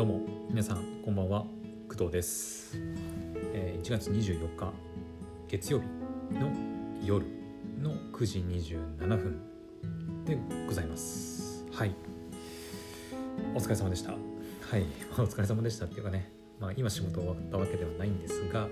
[0.00, 1.44] どうも皆さんこんばんは。
[1.86, 2.74] 工藤です、
[3.52, 4.72] えー1月24日
[5.46, 6.50] 月曜日の
[7.04, 7.26] 夜
[7.82, 11.66] の9時27分でございます。
[11.70, 11.94] はい。
[13.54, 14.12] お疲れ様でした。
[14.12, 14.16] は
[14.78, 14.86] い。
[15.18, 16.32] お疲れ様でしたっていうかね。
[16.58, 18.70] まあ今仕事終わったわけではないんですが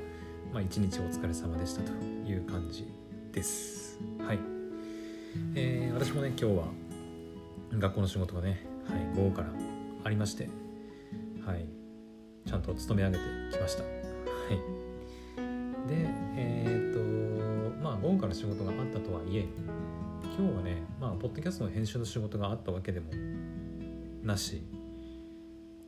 [0.50, 1.92] まあ一日お疲れ様でしたと
[2.26, 2.86] いう感じ
[3.32, 3.98] です。
[4.18, 4.38] はい。
[5.54, 6.68] えー私もね今日は
[7.74, 9.52] 学校の仕事がね、はい、午後から
[10.04, 10.48] ありまして、
[11.48, 11.66] はい、
[12.46, 13.22] ちゃんと勤め上げて
[13.56, 13.82] きました。
[13.82, 13.92] はい、
[15.88, 16.06] で、
[16.36, 16.92] えーっ
[17.72, 19.46] と、まあ、午後から仕事があったとはいえ、
[20.38, 23.06] 今日はね、まあ、ポッドキャストの編集の仕事があったわけでも
[24.22, 24.62] なし、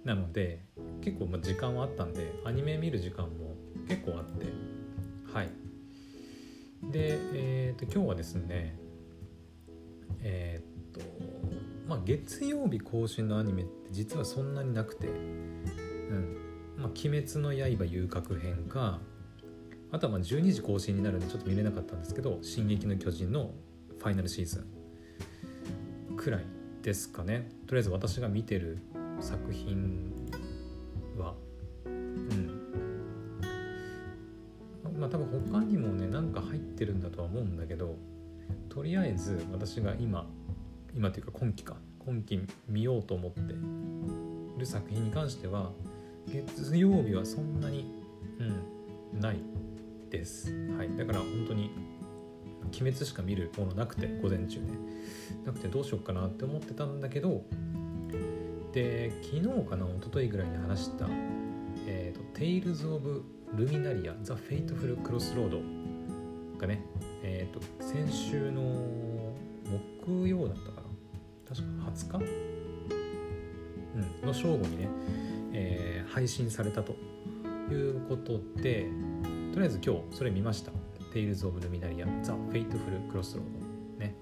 [0.02, 0.65] なので、
[1.02, 3.54] 結構ま時間はあったんで、アニメ見る時間も
[3.87, 4.46] 結構あって、
[5.30, 5.51] はい。
[6.90, 8.79] で、えーと、今日はですね、
[10.23, 11.01] えーっと、
[11.87, 15.09] まあ、月曜日更新のアニメって実はそんなになくて
[16.10, 16.36] 「うん。
[16.76, 19.00] まあ、鬼滅の刃遊郭編」か
[19.90, 23.52] あとはまあ12時更新になるんでちょっと見れなかったんですけど「進撃の巨人」の
[23.98, 24.60] ファイナルシーズ
[26.12, 26.44] ンくらい
[26.82, 27.50] ですかね。
[27.66, 28.78] とりあえず私が見てる
[29.20, 30.10] 作品
[31.18, 31.34] は
[31.84, 32.50] うん。
[34.98, 37.96] まあ多分他にもねなんか入ってるんだとは思うんだけど
[38.68, 40.28] とりあえず私が今
[40.94, 41.76] 今というか今期か。
[42.00, 43.54] 今期見ようと思って
[44.58, 45.70] る作品に関しては
[46.29, 47.87] 月曜日はそんなに
[48.38, 49.43] うんない
[50.10, 50.52] です。
[50.77, 50.96] はい。
[50.96, 51.71] だから本当に
[52.66, 54.68] 鬼滅しか見るものなくて午前中ね。
[55.45, 57.45] なくてどうしようかなって思ってたんだけど
[58.73, 61.09] で昨日かな一昨日ぐらいに話した
[61.87, 63.24] 「えーと、Tales of
[63.57, 65.60] Luminaria The Fateful Crossroad」
[66.59, 66.84] がね
[67.22, 68.62] えっ、と先週の
[70.05, 70.91] 木曜だったかな。
[71.49, 72.25] 確か20日、
[74.22, 74.88] うん、の正午にね、
[75.53, 76.97] えー配信されたと
[77.70, 78.88] いうことで
[79.53, 80.72] とりあえず今日それ見ました
[81.15, 83.43] 「Tales of Luminaria The Fateful Crossroad」
[83.99, 84.15] ね。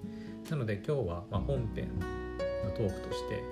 [0.49, 1.89] なので今日はまあ本編
[2.63, 3.43] のトークとして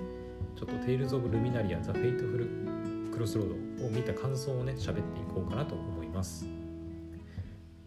[0.55, 3.53] ちょっと「Tales of Luminaria The Fateful Crossroad」
[3.85, 6.45] を見た感想をね喋っていこうかなと思います。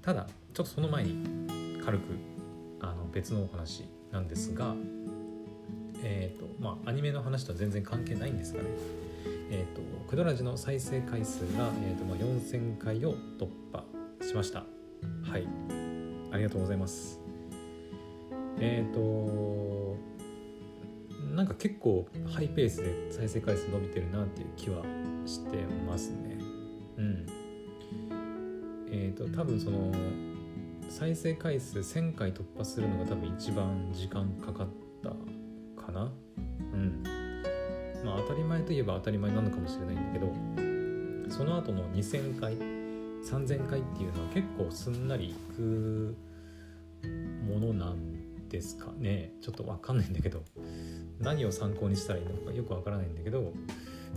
[0.03, 2.03] ただちょっとその前に軽く
[2.81, 4.75] あの別のお話なんですが
[6.03, 8.69] えっ、とまあアニメの話とは全然関係ないんですがね。
[9.51, 13.85] えっ、とクドラジの再生回数が、えー、とまあ4000回を突破
[14.25, 14.61] しました。
[14.61, 15.49] はい。
[16.33, 17.21] ありがとうございます。
[18.61, 19.97] えっ、と
[21.35, 24.85] なんか結構ハイペースで再生回数伸びてるなっていう気は
[25.27, 25.57] して
[25.87, 26.39] ますね。
[26.99, 27.27] うん。
[28.93, 29.93] えっ、と多分その
[30.89, 34.69] 再生回数1000回突破するのが多分一番時間かかっ
[35.03, 35.11] た
[35.81, 36.13] かな。
[38.05, 46.17] まあ当たり前といえば当たり前なのかもしれないんだけどその後の2000回3000回っていうのは結構すんなりいく
[47.47, 49.33] ものなんですかね。
[49.41, 50.43] ちょっと分かんないんだけど
[51.21, 53.53] 何を参考にしたらいいのかよく分からないんだけど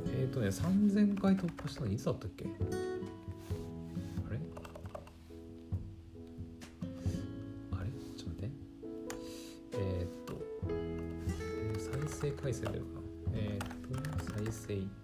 [0.08, 2.46] えっ、とね3000回突破したのいつだったっけ？
[14.76, 15.03] と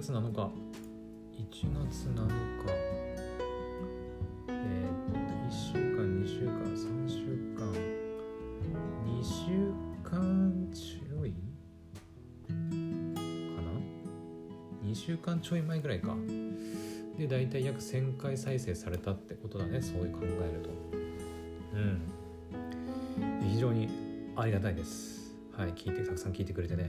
[0.00, 0.38] 月7日。
[1.38, 1.50] 1
[1.90, 2.38] 月7日。
[4.48, 7.16] えー、っと1週間2週間3週
[7.58, 7.66] 間。
[9.04, 9.74] 2週
[10.04, 11.32] 間ちょい？
[12.46, 12.52] か
[13.60, 13.72] な
[14.88, 16.14] ？2週間ちょい前ぐらいか。
[17.18, 19.82] で大体約1000回再生されたってことだね。
[19.82, 20.70] そういう考えると。
[21.74, 21.80] う
[23.40, 23.50] ん。
[23.50, 23.88] 非常に
[24.36, 25.34] ありがたいです。
[25.56, 26.88] はい聞いてたくさん聞いてくれてね、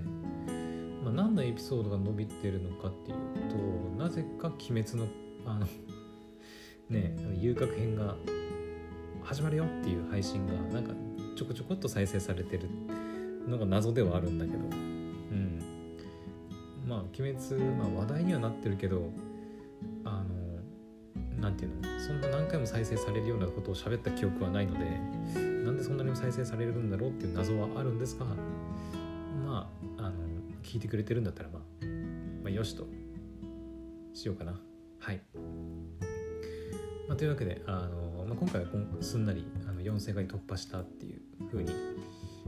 [1.03, 3.17] まあ、何のエピソードが伸びてるのかっていう
[3.49, 5.07] となぜか「鬼滅の」
[5.45, 5.67] あの
[6.89, 8.15] ね遊郭編が
[9.23, 10.93] 始まるよっていう配信がなんか
[11.35, 12.67] ちょこちょこっと再生されてる
[13.47, 14.57] のが謎ではあるんだけど。
[14.57, 15.59] うん。
[16.89, 19.11] まあ鬼滅、まあ、話題にはなってるけど
[20.03, 24.79] あのなんていうのそんな何回も再生されるようなことを喋った記憶はないので
[25.63, 28.25] なんでそんなにも再生されるんだろうっていう謎はあるんですが
[30.69, 31.85] 聞いてくれてるんだったらまあ、
[32.43, 32.85] まあ、よしと。
[34.13, 34.59] しようかな。
[34.99, 35.21] はい、
[37.07, 38.67] まあ、というわけであの、まあ、今回は
[39.01, 41.71] すんなりあの4000回突破したっていうふうに、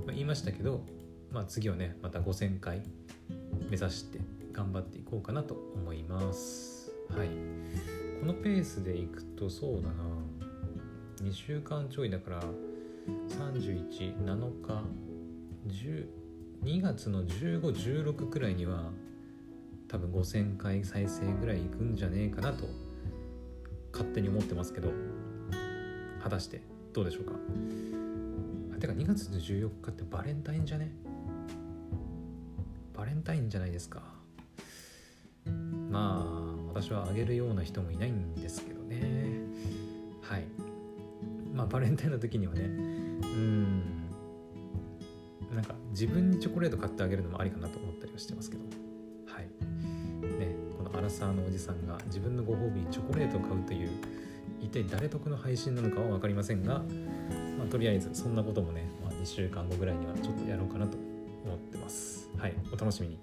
[0.06, 0.85] まあ、言いましたけど、
[1.31, 2.83] まあ、次はねまた5000回
[3.71, 4.19] 目指して
[4.53, 6.91] 頑張っていこうかなと思います。
[7.09, 7.27] はい。
[8.19, 10.03] このペースでいくとそうだな。
[11.23, 12.44] 2週間ちょいだから
[13.39, 13.89] 317
[14.62, 14.83] 日
[15.68, 16.20] 10
[16.63, 18.92] 2月の1516くらいには
[19.88, 22.66] 多分5000回再生ぐらいいくんじゃねえかなと
[23.92, 24.92] 勝手に思ってますけど。
[26.24, 26.62] 果たして
[26.94, 27.31] どうでしょうか？
[28.75, 30.92] あてか2月の14日ってバレンタインじゃね？
[32.96, 34.04] バレンタインじゃないですか。
[35.90, 39.02] まあ私はあげるような人もいないんですけどね。
[40.22, 40.44] はい。
[41.52, 42.62] まあバレンタインの時にはね。
[42.66, 42.66] う
[43.25, 44.00] ん。
[46.01, 48.63] 自分にチョコレート買ってあげるのもありかなと思ったりはしてますけど。
[49.27, 49.44] はい。
[49.44, 53.92] ねこのアラサーのおじさんが自分のご褒美にチョコレートを買うという
[54.59, 56.80] 一体誰得の配信なのかは分かりませんが、
[57.59, 60.98] まあ、とりあえずそんなこともね、まあ、2週間後ぐらいにはちょっとやろうかなと
[61.45, 62.31] 思ってます。
[62.36, 63.19] はいお楽しみに。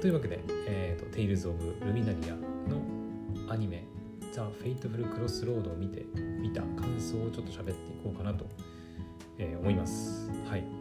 [0.00, 0.38] というわけで、
[0.68, 2.36] えーと「テイルズ・オブ・ルミナリア」
[2.70, 2.80] の
[3.48, 3.84] アニメ
[4.32, 6.06] 「ザ・フェイトフル・クロスロード」を見て
[6.40, 7.74] 見た感想をちょっと喋ってい
[8.04, 8.46] こうかなと、
[9.36, 10.30] えー、思います。
[10.48, 10.79] はい、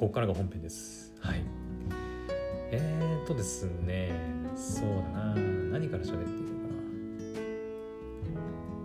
[0.00, 1.12] ここからが本編です。
[1.20, 1.42] はい。
[2.70, 4.10] えーとですね、
[4.56, 6.54] そうだな、何から喋っていこ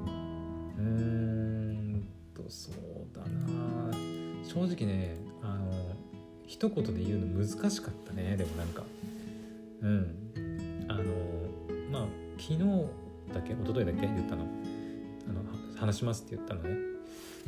[0.04, 0.18] うかな。
[0.78, 3.94] うーんと、そうだな、
[4.44, 5.72] 正直ね、あの、
[6.46, 8.84] 一言で言うの難しかったね、でもなんか。
[9.84, 10.86] うん。
[10.90, 11.04] あの、
[11.94, 12.08] まあ、
[12.38, 12.60] 昨日
[13.34, 14.44] だっけ、一昨日だっけ言ったの。
[14.44, 16.76] あの、話しますって言ったのね。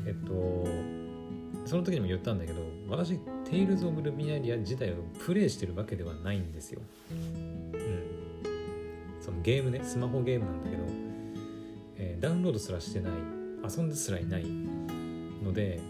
[0.06, 0.64] えっと、
[1.68, 4.95] その時にも言ったんだけど私テイルズ・オブ・ルミナリア自体を
[5.25, 6.81] プレイしてるわけではないんですよ。
[7.11, 7.97] うん。
[9.27, 10.83] そのゲームねスマホゲームなんだけど、
[11.97, 13.11] えー、ダウンロードすらしてない
[13.63, 14.45] 遊んですらいない
[15.44, 15.81] ので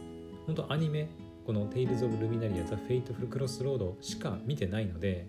[0.47, 1.07] 本当アニメ
[1.45, 5.27] この「テイルズ・オブ・ルミナリア・ザ・フェイトフル・クロスロード」しか見てないので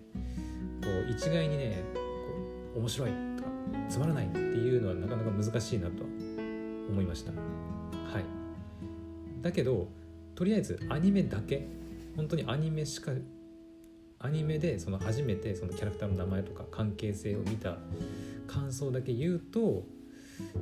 [0.81, 1.83] こう一概にね
[2.73, 3.49] こう面白いとか
[3.87, 6.09] つまらないっていうのはなかなか難しいなとは
[6.89, 7.31] 思いました。
[7.31, 7.37] は
[8.19, 9.87] い、だけど
[10.33, 11.67] とりあえずアニメだけ
[12.15, 13.11] 本当にアニメしか
[14.19, 17.77] アニメでその初めてそのキャラクターの名前とか関係性を見た
[18.47, 19.83] 感想だけ言うと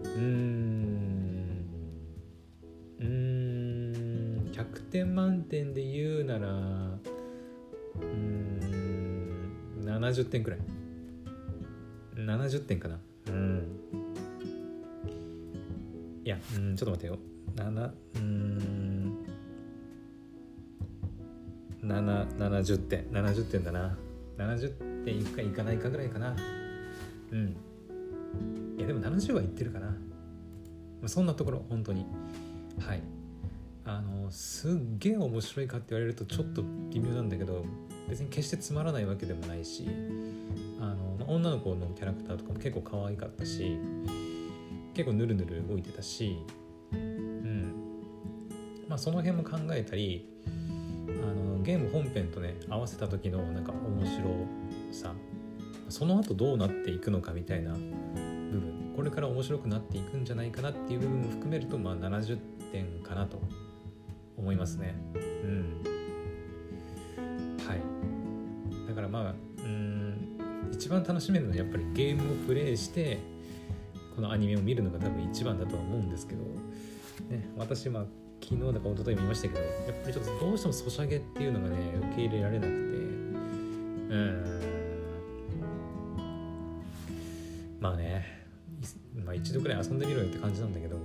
[0.03, 1.65] うん
[2.99, 6.47] うん100点満点で言うなら
[8.01, 8.47] うん
[9.87, 10.59] 70点くらい。
[12.15, 12.99] 70点かな。
[13.27, 13.63] うん。
[16.23, 17.17] いやうんちょっと待ってよ。
[17.55, 18.86] 7うん。
[21.83, 23.05] 70点。
[23.11, 23.97] 70点だな。
[24.37, 26.35] 70点いくかいかないかぐらいかな。
[27.31, 27.55] うん。
[28.77, 29.95] いやでも70はいってるかな。
[31.05, 32.05] そんなところ本当に。
[32.79, 33.01] はい。
[33.85, 37.63] あのすっげえ面白いかって言われるとちょっと微妙なんだけど
[38.09, 39.87] 別に決してつまらないわけでもないし
[40.81, 43.77] あの女の子のキャラクターとかも結構可愛かったし
[44.93, 46.37] 結構ヌルヌル動いてたし
[46.91, 47.71] うん。
[48.89, 50.27] まあその辺も考えたり
[51.67, 54.23] ゲーム本編とね合わせた時のなんか面白
[54.93, 55.11] さ。
[55.89, 58.93] その後どうなっていくのかみたいな部分。
[58.95, 62.37] これから面白くなっていくんじゃないかなっていう部分も含めるとまあ70
[62.71, 63.41] 点かなと
[64.37, 64.95] 思いますね。
[65.13, 65.83] うん。
[67.67, 68.87] はい。
[68.87, 73.19] だからまあうん一番楽しめるのはやっぱりゲームをプレイして
[74.15, 76.43] このアニメを見るのが多分一番だとは思うんですけど
[77.29, 78.05] ね私まあ
[78.41, 82.77] 昨日だか一昨日も言いましたけどやっぱりちょっとどうしてもソシャゲっていうのがね受け入れられなくて。
[84.09, 84.57] うん。
[87.79, 88.47] まあね、
[89.23, 90.95] まあ、一度くらい遊んでみろよって感じなんだけど。
[90.95, 91.01] は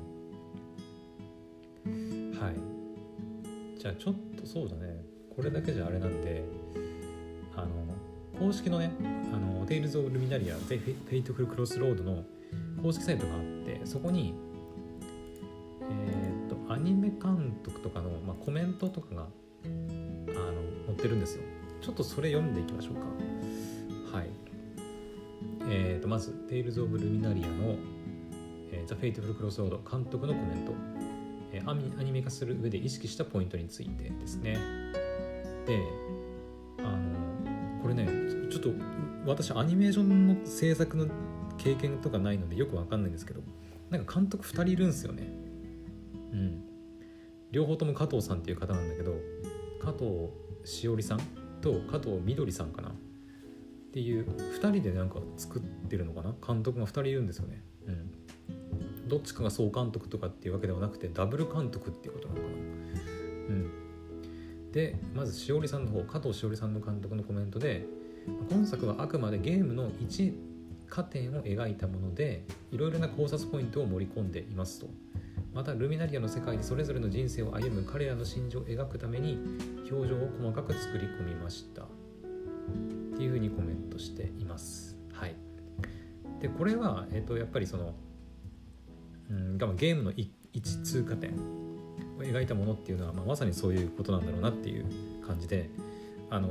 [2.50, 3.78] い。
[3.78, 5.04] じゃあちょっとそうだね。
[5.34, 6.44] これだけじゃあれなんで
[7.56, 7.68] あの
[8.38, 8.92] 公式のね
[9.32, 12.24] あのテイルズ・オブ・ルミナリア・フェイトフル・クロスロードの
[12.82, 14.34] 公式サイトがあってそこに、
[17.22, 19.26] 監督とかの、まあ、コメントとかがあ
[19.68, 21.42] の載ってるんですよ。
[21.80, 24.16] ちょっとそれ読んでいきましょうか。
[24.16, 24.30] はい。
[25.68, 27.76] えーとまず「Tales of Luminaria の」
[28.72, 30.72] えー、The Fateful Crossroad 監督のコメント、
[31.52, 34.56] えー、アニメ化する上で意識したポイントについてですね。
[35.66, 35.80] で
[36.78, 38.08] あのこれね
[38.50, 38.70] ちょっと
[39.26, 41.06] 私アニメーションの制作の
[41.58, 43.42] 経験とかないのでよくわかんないんですけど
[43.90, 45.30] なんか監督2人いるんですよね。
[46.32, 46.71] うん。
[47.52, 49.14] 両方とも加藤さんっていう方なんだけど
[49.80, 50.30] 加藤
[50.64, 51.20] しおりさん
[51.60, 52.88] と加藤みどりさんかな？
[52.88, 52.92] っ
[53.92, 56.34] ていう2人でなんか作ってるのかな？
[56.44, 57.62] 監督が2人いるんですよね。
[57.86, 59.08] うん。
[59.08, 62.54] どっちかが総監督とかっていうわけではなくてダブル監督っていうことなのかな？
[62.54, 63.70] うん。
[64.72, 67.84] でまずしおりさんの方加藤しおりさんの監督のコメントで
[68.50, 70.32] 今作はあくまでゲームの一
[70.88, 74.86] 過点を描いたものでいろいろな考察ポイントを盛り込んでいますと。
[75.54, 79.38] またルミナリアの世界でそれぞれの人生を歩む彼らの心情を描くために
[79.90, 81.82] 表情を細かく作り込みました。
[81.82, 81.86] っ
[83.16, 84.96] ていうふうにコメントしています。
[85.12, 85.34] はい。
[86.40, 87.94] でこれは、えー、とやっぱりその、
[89.30, 91.62] うん、ゲームの一通過点。
[92.18, 94.86] を描いたものっていうのは、まあ、まさにそういうことなんだろうなっていう
[95.26, 95.68] 感じで
[96.30, 96.48] あの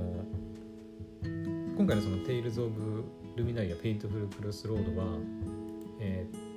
[1.78, 3.04] 今回のその「Tales of
[3.36, 5.08] ルミナリア・フェイトフル・クロスロードは、
[6.00, 6.51] えー、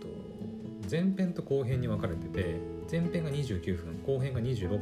[0.90, 2.60] 前編と後編に分かれてて
[2.90, 4.80] 前編が29分後編が26分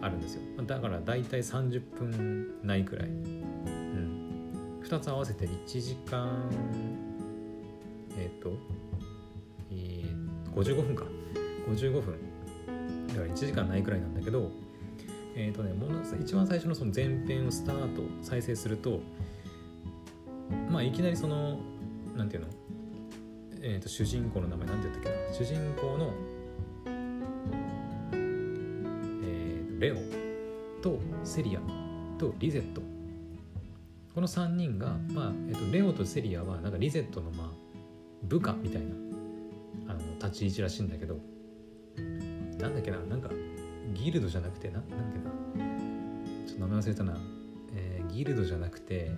[0.00, 0.42] あるんですよ。
[0.64, 6.48] だから大体30分ないくらい、うん、2つ合わせて1時間
[8.16, 8.52] えー、っと、
[9.70, 11.04] えー、55分か。
[11.68, 12.14] 55分。
[13.08, 14.50] だから1時間ないくらいなんだけど
[15.34, 19.00] えっ、ー、とねもの一番最初のその前編をスタート再生すると
[20.70, 21.58] まあいきなりその
[22.16, 22.48] なんていうの？
[23.60, 25.34] えーと、主人公の名前なんて言ったっけな？
[25.34, 26.12] 主人公の、
[29.22, 29.96] えー、レオ
[30.80, 31.60] とセリア
[32.18, 32.82] とリゼット。
[34.14, 37.50] この3人が、まあえーと、レオとセリアはなんかリゼットの、まあ、
[38.24, 41.18] 部下みたいなあの立ち位置らしいんだけど
[42.58, 42.98] なんだっけな？
[42.98, 43.30] なんか
[43.94, 44.74] ギルドじゃなくてな？
[44.74, 45.30] なんだっけな
[46.46, 47.16] ちょっと名前忘れたな、
[47.74, 49.10] えー、ギルドじゃなくて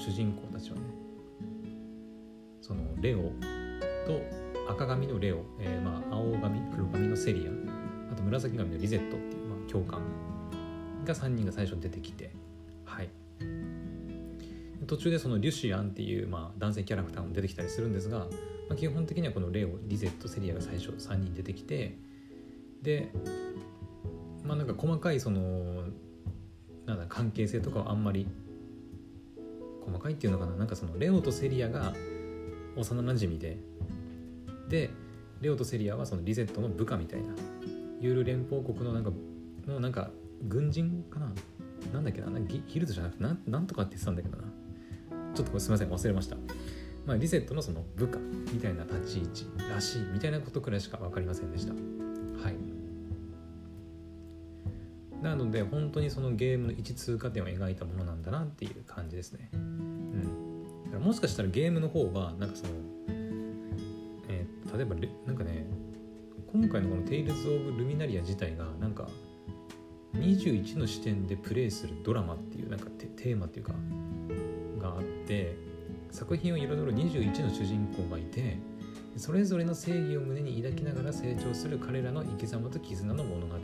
[0.00, 0.82] 主人公たちはね
[2.60, 3.18] そのレオ
[4.06, 4.20] と
[4.68, 10.00] 赤髪のレオ、えー、まあ青髪黒髪のセリアあと紫髪のリゼットっていう、まあ、教官
[11.04, 12.32] が3人が最初に出てきて
[12.84, 13.10] はい。
[14.86, 18.26] 途中でそのリュシアンっていう、まあ、男性キャラクターも出てきたりするんですが
[18.70, 21.98] まあ、基本的にはこのレオリゼットセリアが最初3人出てきて
[22.82, 23.10] で
[24.44, 25.82] まあなんか細かいその
[26.86, 28.28] なんだ関係性とかはあんまり
[29.90, 30.52] 細かいっていうのかな？
[30.56, 31.94] なんかそのレオとセリアが
[32.76, 33.58] 幼なじみで
[34.68, 34.90] で
[35.40, 37.28] レオとセリアはそのリゼットの部下みたいな
[38.00, 39.10] ユール連邦国のなんか
[39.66, 40.10] のなんか
[40.44, 41.32] 軍人かな？
[41.92, 42.28] なんだっけな？
[42.40, 44.44] ギルドじゃなくてななんとかって言ってたんだけどな。
[45.34, 46.36] ちょっとすみません忘れました。
[47.06, 48.18] まあ、リゼットのその部下
[48.52, 51.72] みたいな立ち位置らしいみたいなことくらいしか分かりませんでした。
[51.72, 52.54] はい。
[55.22, 59.50] なので本当にそのゲームの一通過点を描いたものなんだなっていう感じですね。
[59.52, 60.64] うん。
[60.84, 62.72] だからもしかしたらゲームの方はなんかその、
[64.28, 64.96] えー、例えば
[65.26, 65.66] なんかね
[66.52, 69.08] 今回のこの「テイルズ・オブ・ルミナリア」自体がなんか
[70.14, 73.74] 21の視点でプレイするドラマっていうなんかテーマっていうか
[74.80, 75.56] があって
[76.10, 78.58] 作品を彩る21の主人公がいて
[79.16, 83.54] それぞれの正義を胸に抱きながら成長する彼らの生き様と絆の物語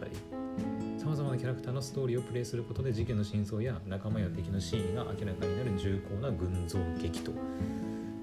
[1.36, 7.30] さまざまなキャラクターのストーリーをプレイすることで事件の真相や仲間や敵の真意が明らかになる重厚な群像劇と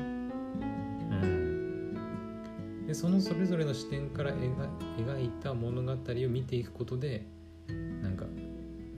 [1.26, 2.86] ん。
[2.88, 5.96] でそのそれぞれの視点から描いた物語を
[6.30, 7.26] 見ていくことで
[8.02, 8.26] なんか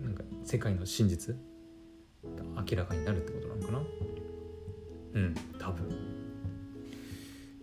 [0.02, 3.80] なんか世界の真実が明らかになるってことなのかな。
[5.14, 5.90] うん多分。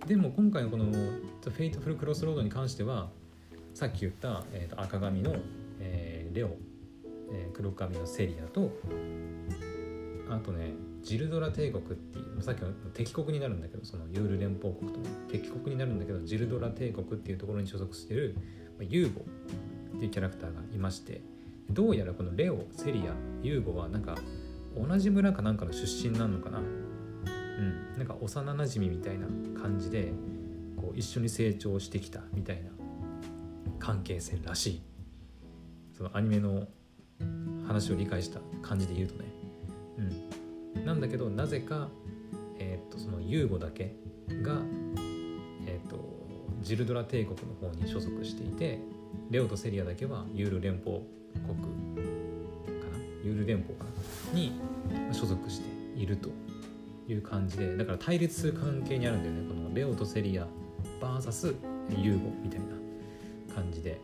[0.06, 0.90] でも今回のこの
[1.42, 3.10] 「The Fateful Crossroad」に関しては
[3.78, 5.36] さっき言った、えーと、赤髪の、
[6.38, 6.56] レオ、
[7.32, 8.70] えー、黒髪のセリアと
[10.30, 18.36] あとねジルドラ帝国っていうさっきの敵国になるんだけどそのユール連邦国とね敵国になるんだけどジルドラ帝国っていうところに所属してる、
[18.78, 19.24] まあ、ユーゴ
[19.96, 21.22] っていうキャラクターがいまして
[21.70, 24.16] どうやらこのレオセリアユーゴはなんか
[24.76, 26.58] 同じ村かなんかの出身なのかな？
[26.58, 29.26] うんなんか幼なじみみたいな
[29.60, 30.12] 感じで
[30.76, 32.70] こう一緒に成長してきたみたいな
[33.80, 34.82] 関係性らしい。
[35.98, 36.68] そのアニメの
[37.66, 39.24] 話を理解した感じで言うとね。
[40.76, 40.86] うん。
[40.86, 41.88] なんだけどなぜか
[42.60, 43.96] えっ、とそのユーゴだけ
[44.42, 44.62] が
[45.66, 45.98] えっ、と
[46.62, 48.78] ジルドラ帝国の方に所属していて
[49.30, 51.00] レオとセリアだけはユール連邦
[51.32, 52.98] 国かな？
[53.24, 53.84] ユール連邦か
[54.32, 54.38] な？
[54.38, 54.52] に
[55.12, 55.66] 所属して
[55.98, 56.30] いると
[57.08, 59.48] いう感じでだから対立する関係にあるんだよね。
[59.48, 60.46] このレオとセリア
[61.00, 61.56] VS
[62.00, 62.66] ユーゴみたいな
[63.52, 64.00] 感じで。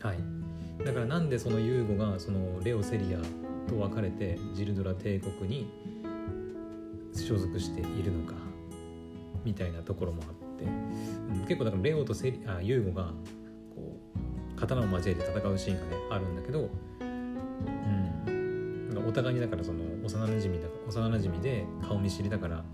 [0.00, 0.43] はい。
[0.84, 3.18] だからなんでそのユーゴがそのレオ・セリア
[3.68, 5.70] と別れてジルドラ帝国に
[7.14, 8.34] 所属しているのか
[9.44, 10.66] みたいなところもあって、
[11.46, 13.12] 結構だからレオとセリアユーゴが
[13.74, 22.64] こう刀を交えて戦うシーンがねあるんだけど、うん、お互いにだからその幼なじみだ幼なじみで顔見知りだから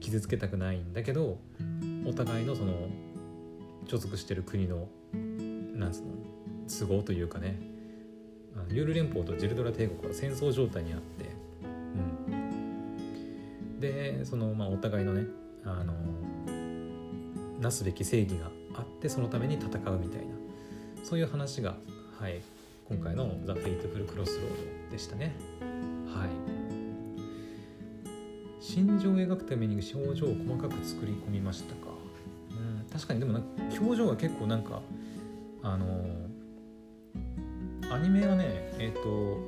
[0.00, 1.38] 傷つけたくないんだけど
[2.04, 2.88] お互いのその
[3.86, 4.88] 所属してる国の
[5.74, 6.08] なんつうの
[6.78, 7.56] 都合というかね。
[8.70, 11.30] ユール連邦とジルドラ帝国は戦争状態にあって、
[12.30, 12.36] う
[13.76, 15.24] ん、でそのまあお互いのね
[15.64, 15.94] あの
[17.60, 20.32] なすべき正義があってそのために戦うみたいな。
[21.02, 21.74] そういう話が、
[22.18, 22.40] はい、
[22.88, 25.34] 今回の「The Fateful Crossroad」でしたね。
[26.06, 26.28] はい。
[28.62, 31.90] 心情を描くために表情を細かく作り込みましたか。
[32.50, 32.86] うん。
[32.90, 33.42] 確かにでもな、
[33.80, 34.82] 表情が結構なんか
[35.62, 35.86] あの
[37.92, 39.38] アニメはねえっ、ー、と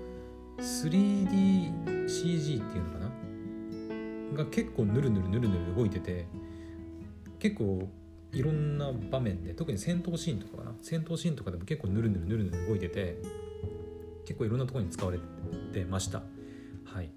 [0.62, 3.10] 3DCG っていうのかな？
[4.44, 6.26] が結構ヌルヌルヌルヌル動いてて
[7.38, 7.88] 結構
[8.32, 10.74] いろんな場面で特に戦闘シーンとかかな？
[10.82, 13.16] 戦闘シーンとかでも結構ヌルヌルヌルヌル動いてて
[14.26, 15.18] 結構いろんなところに使われ
[15.72, 16.20] てました。
[16.84, 17.10] はい。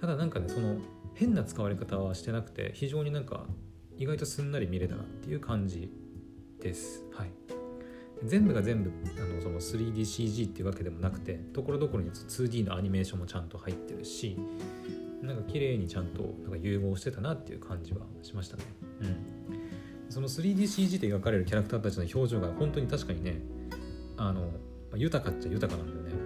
[0.00, 0.78] ただなんかねその
[1.14, 3.46] 変な使われ方はしてなくて非常になんか
[3.96, 5.88] 意外とすんなり見れたなっていう感じ
[6.60, 7.04] です。
[7.12, 7.30] はい、
[8.22, 14.38] 全部が全部あのその 3DCG っていうわけでもなくてところどころに 2D のアニメーションもちゃんと入ってるし
[15.22, 18.64] なんか綺麗にちゃんとなんか融合してたなっていう感じはしましたね。
[19.00, 19.16] うん、
[20.10, 23.40] その 3DCG で描かれるキャラクターたちの表情が本当に確かにね
[24.16, 24.50] あの
[24.94, 26.24] 豊かっちゃ豊かなんだよね。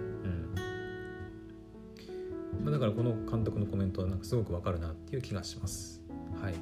[2.65, 6.01] うん、だからこの監督のコメントはなんかすごくわかるなっていう気がします。
[6.41, 6.53] はい。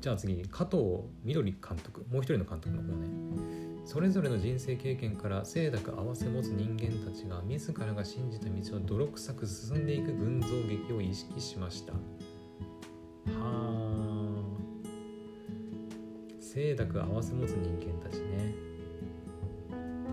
[0.00, 3.08] じゃあ次加藤みどり監督もう一人の監督の方ね
[3.84, 11.92] それぞれの人生経験から清濁合わせ持つ人間たちが自らが信じた道を泥臭く進んでいく群像劇を意識しました。
[11.92, 11.98] は
[13.30, 13.94] あ
[16.40, 18.54] 清濁合わせ持つ人間たちね。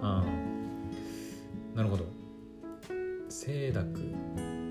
[0.01, 2.05] ああなるほど。
[3.29, 3.93] 清濁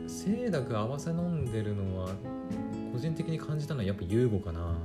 [0.06, 2.10] 清濁合わせ飲んでるのは
[2.92, 4.76] 個人的に感じたのはやっぱ優吾かな。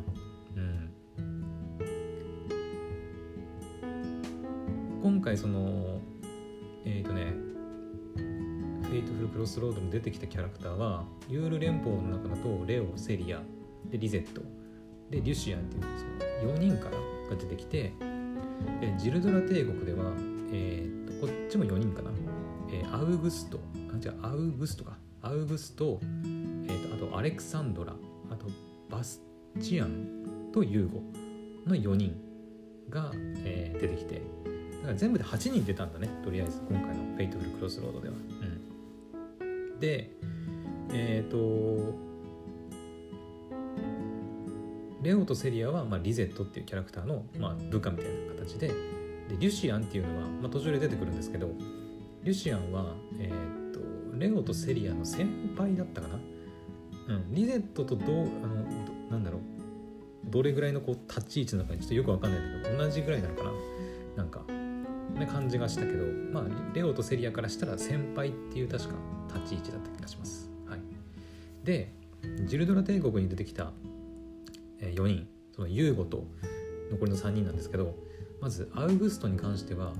[5.05, 6.01] 今回その
[6.83, 7.25] えっ、ー、とね
[8.15, 13.39] Fateful Crossroad に出てきたキャラクターはユール連邦の中だとレオセリア
[13.91, 14.41] でリゼット
[15.11, 15.83] でリュシアンっていう
[16.41, 16.97] その4人から
[17.29, 17.93] が出てきて
[18.81, 20.11] でジルドラ帝国では、
[20.51, 22.09] えーと、こっちも4人かな、
[22.71, 23.59] えー、アウグスト
[23.93, 24.97] あ違うアウグストか。
[25.21, 27.93] アウグスト、えーと、あとアレクサンドラ
[28.31, 28.47] あと
[28.89, 29.21] バス
[29.61, 31.03] チアンとユーゴ
[31.67, 32.15] の4人
[32.89, 34.55] が、えー、出てきて。
[34.85, 38.13] だから全部で8人出たんだねとりあえず今回の「フェイトフルクロスロード」では。
[39.41, 39.43] う
[39.75, 40.11] ん、で
[40.91, 41.95] えっ、ー、と
[45.01, 48.73] レオとセリアは、まあ、リゼットっていうキャラクターの、まあ、部下みたいな形でで
[49.39, 51.49] リュシアンっていうのは、まあ、途中で出てくるんですけど
[52.23, 53.79] リュシアンは、えーと、
[54.17, 58.65] レオとセリアの先輩だったかな、うん、リゼットとどうあの
[59.11, 59.41] なんだろう？
[60.25, 63.51] どれぐらいのこう立ち位置なのかちょっとよくわかんないんだけど同じぐらいなのかな？
[65.19, 68.95] な感じがしたけどまあレオとセリアからしたら先輩っていう確か
[69.33, 70.49] 立ち位置だった気がします。
[70.67, 70.79] はい。
[71.63, 71.91] で
[72.45, 73.71] ジルドラ帝国に出てきた
[74.79, 76.25] 4人そのユーゴと
[76.91, 77.95] 残りの3人なんですけど
[78.41, 79.93] まずアウグストに関しては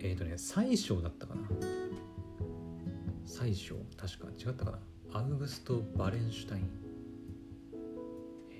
[0.00, 1.42] えっ、ー、とね宰相だったかな。
[3.26, 4.78] 宰相確か違ったかな。
[5.12, 6.70] アウグスト・バレンシュタイン。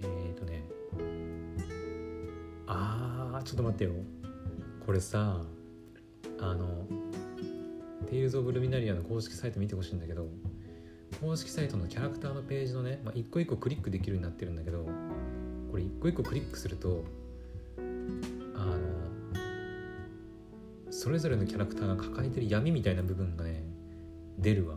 [0.00, 0.64] えっ、ー、とね。
[2.66, 3.92] あーちょっと待ってよ。
[4.84, 5.42] これさ
[6.40, 6.86] あの
[8.08, 10.28] テイルズ・オブ・ルミナリアの公式サイト見てほしいんだけど
[11.20, 14.86] 公式サイトのキャラクターのページのね、まあ、一個一個クリックできるようになってるんだけど
[15.70, 17.04] これ一個一個クリックすると
[18.54, 18.78] あの
[20.90, 23.62] それぞれのキャラクターが抱えてる闇みたいな部分がね
[24.38, 24.76] 出るわ。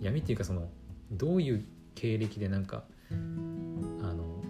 [0.00, 0.68] 闇っていうかその
[1.10, 4.42] どういう経歴でなんかあの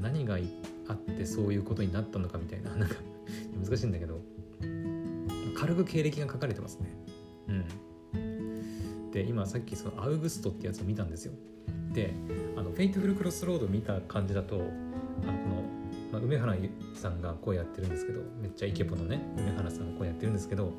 [0.00, 0.38] 何が
[0.88, 2.96] あってそういうことになったのかみたいななんか
[3.62, 4.20] 難しいんだけど。
[5.62, 6.88] 軽く経歴が書かれてますね。
[8.14, 9.10] うん。
[9.12, 11.34] で今さっきそのアウグストってやつを見たんですよ。
[11.92, 12.12] で
[12.56, 14.68] あの Fateful Crossroad 見た感じだとあのこ
[15.22, 15.62] の、
[16.10, 16.56] まあ、梅原
[16.94, 20.72] さんが声やってるんですけどめっちゃイケボのね梅原さんが声やってるんですけど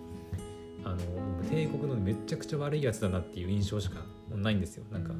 [0.83, 0.97] あの
[1.49, 4.01] 帝国のめちゃくちゃ悪いやつだなっていう印象しか
[4.35, 4.83] ないんですよ。
[4.91, 5.13] なんか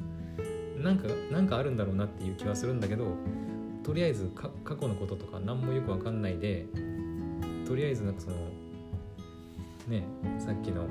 [0.76, 3.06] なんかなんかあるんだろうなっていう気はするんだけど
[3.82, 6.66] とりあえず過去のこととか何もよく分かんないで
[7.66, 8.36] とりあえずなんかその
[9.88, 10.04] ね
[10.38, 10.86] さっきの、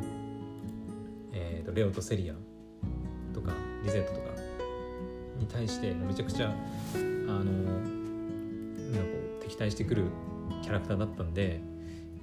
[1.32, 2.36] えーと、レオとセリア
[3.34, 3.51] とか
[3.84, 4.29] リゼットとか
[5.39, 6.53] に対してめちゃくちゃ
[6.95, 7.84] あのなん
[8.95, 10.06] かこう敵対してくる
[10.62, 11.62] キャラクターだったんで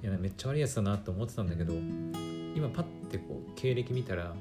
[0.01, 1.73] いやめっちゃ悪いやつだなと思ってたんだけど
[2.55, 4.33] 今パッてこう経歴見たら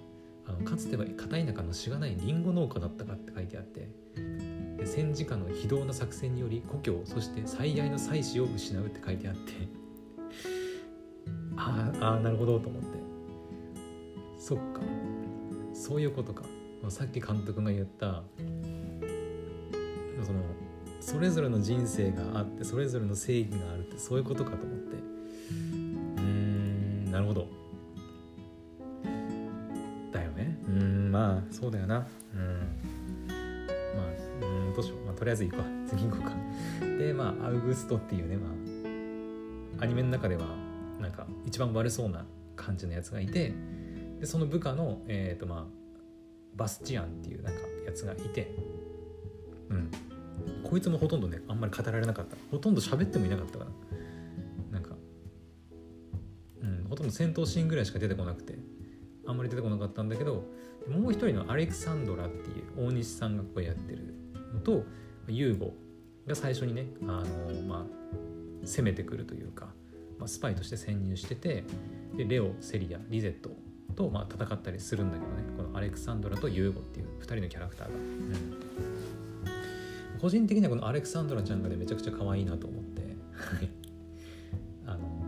[0.46, 3.88] あのかつては片田舎のしがないリンゴ農家だったかって書いてあって
[4.84, 9.79] 戦時下の非道な作戦により故郷そして最愛の妻子を失うって書いてあって
[11.60, 12.88] ああなるほどと思って。
[14.38, 14.80] そっか。
[15.74, 16.44] そういうことか。
[16.88, 18.22] さっき監督が言った
[20.24, 20.40] その
[21.00, 24.96] それぞれの人生があってそれぞれの正義があるってそういうことかと思って。
[25.50, 27.48] うんなるほど。
[30.12, 30.58] だよね。
[30.66, 32.06] うんまあそうだよな。
[32.34, 32.78] うん。
[33.96, 36.30] まあうんどうしよう、まあ、とりあえず行こう次行こうか。
[36.98, 38.48] でまあアウグストっていうねま
[39.80, 40.42] あアニメの中では
[41.00, 42.24] なんか一番悪そうな
[42.56, 43.52] 感じのやつがいて
[44.20, 45.64] でその部下の、えーとまあ、
[46.56, 48.54] バスチアンっていうなんかやつがいて
[49.70, 49.90] うん。
[50.64, 52.36] こいつもほとんどねあんまり語られなかった。
[52.50, 53.70] ほとんど喋ってもいなかったかな。
[54.72, 54.96] なんか
[56.62, 58.58] うんほとんど戦闘シーンぐらいしか出てこなくて
[59.26, 60.44] あんまり出てこなかったんだけど
[60.88, 64.14] もう一人のアレクサンドラっていう大西さんがこうやってる
[64.54, 64.84] のと
[65.28, 65.74] ユーゴ
[66.26, 67.86] が最初にねあのま
[68.62, 69.68] あ攻めてくるというか
[70.20, 71.64] まあ、スパイとして潜入してて
[72.14, 73.50] でレオセリアリゼット
[73.96, 75.42] とまあ戦ったりするんだけどね。
[75.56, 78.61] このアレクサンドラとユーゴっていう2人のキャラクターが、うん、
[80.20, 83.00] 個人的にはこのアレクサンドラちゃんがねめちゃくちゃ可愛いなと思って。
[84.87, 85.24] あの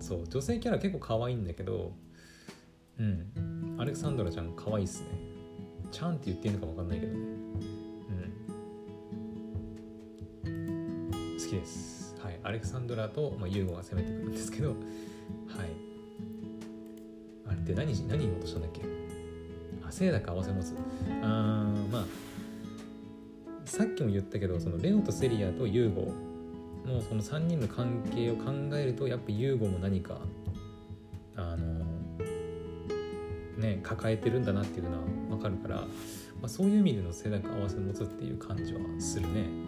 [0.00, 1.92] そう女性キャラ結構可愛いんだけど
[2.98, 3.76] うん。
[3.78, 5.08] アレクサンドラちゃん可愛いっすね。
[5.90, 7.18] ちゃんって言っていいのか分かんないけどね。
[10.44, 11.38] うん。
[11.38, 11.95] 好きです。
[12.46, 14.76] アレクサンドラと、まあ、ユーゴが攻めてくるんですけどはい。
[17.48, 18.82] あれって何何言おうとしたんだっけ？
[19.86, 20.74] あせいだか合わせ持つ。
[21.22, 22.04] あーまあ
[23.64, 26.12] さっきも言ったけどそのレオとセリアとユーゴ
[26.86, 30.20] のその3人の関係を考えるとやっぱユーゴも何か
[31.34, 31.84] あの
[33.58, 34.98] ね抱えてるんだなっていうのは
[35.30, 35.86] 分かるから、ま
[36.44, 39.65] あ、そういう意味での清濁合わせ持つっていう感じはするね。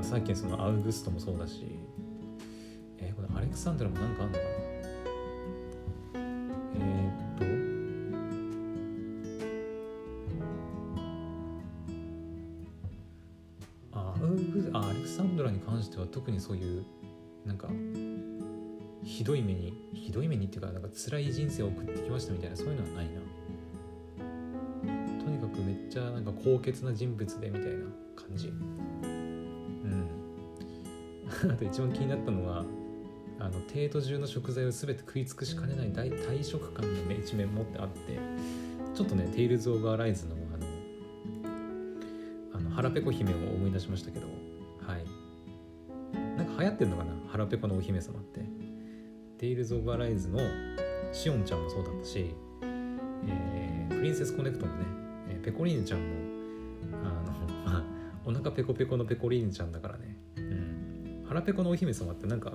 [0.00, 1.66] あさっきのそのアウグストもそうだし、
[2.98, 4.50] えー、このアレクサンドラもなんかあんのかな？
[6.14, 7.38] えー、っ
[13.92, 16.84] とアウグあアレクサンドラに関しては特にそういう
[17.44, 17.68] なんか
[19.04, 23.20] ひどい目にひどい目にっていうかなんか辛い人生を送ってきましたみたいなそういうのはないな。
[25.22, 27.84] とにかくめっちゃなんか高潔な人物でみたいな
[28.16, 28.50] 感じ。
[31.44, 32.64] あと一番気になったのは
[33.38, 38.18] あの帝都中の食材を全て食い尽くしかねない大大食漢の、一面持ってあって
[38.94, 40.66] ちょっとねテイルズ・オブ・アライズのあの
[42.54, 45.04] あの腹ペコ姫を思い出しましたけどはい。
[46.36, 47.12] なんか流行ってるのかな？
[47.28, 48.40] 腹ペコのお姫様って。
[49.38, 50.38] テイルズ・オブ・アライズの
[51.12, 54.84] シオンちゃんもそうだったし、えー、プリンセス・コネクトのね、
[55.30, 56.06] えー、ペコリーヌちゃんも
[57.02, 57.32] あの、
[57.64, 57.82] まあ、
[58.26, 60.09] お腹ペコペコのペコリーヌちゃんだからね
[61.30, 62.52] 腹ペコのお姫様ってなんか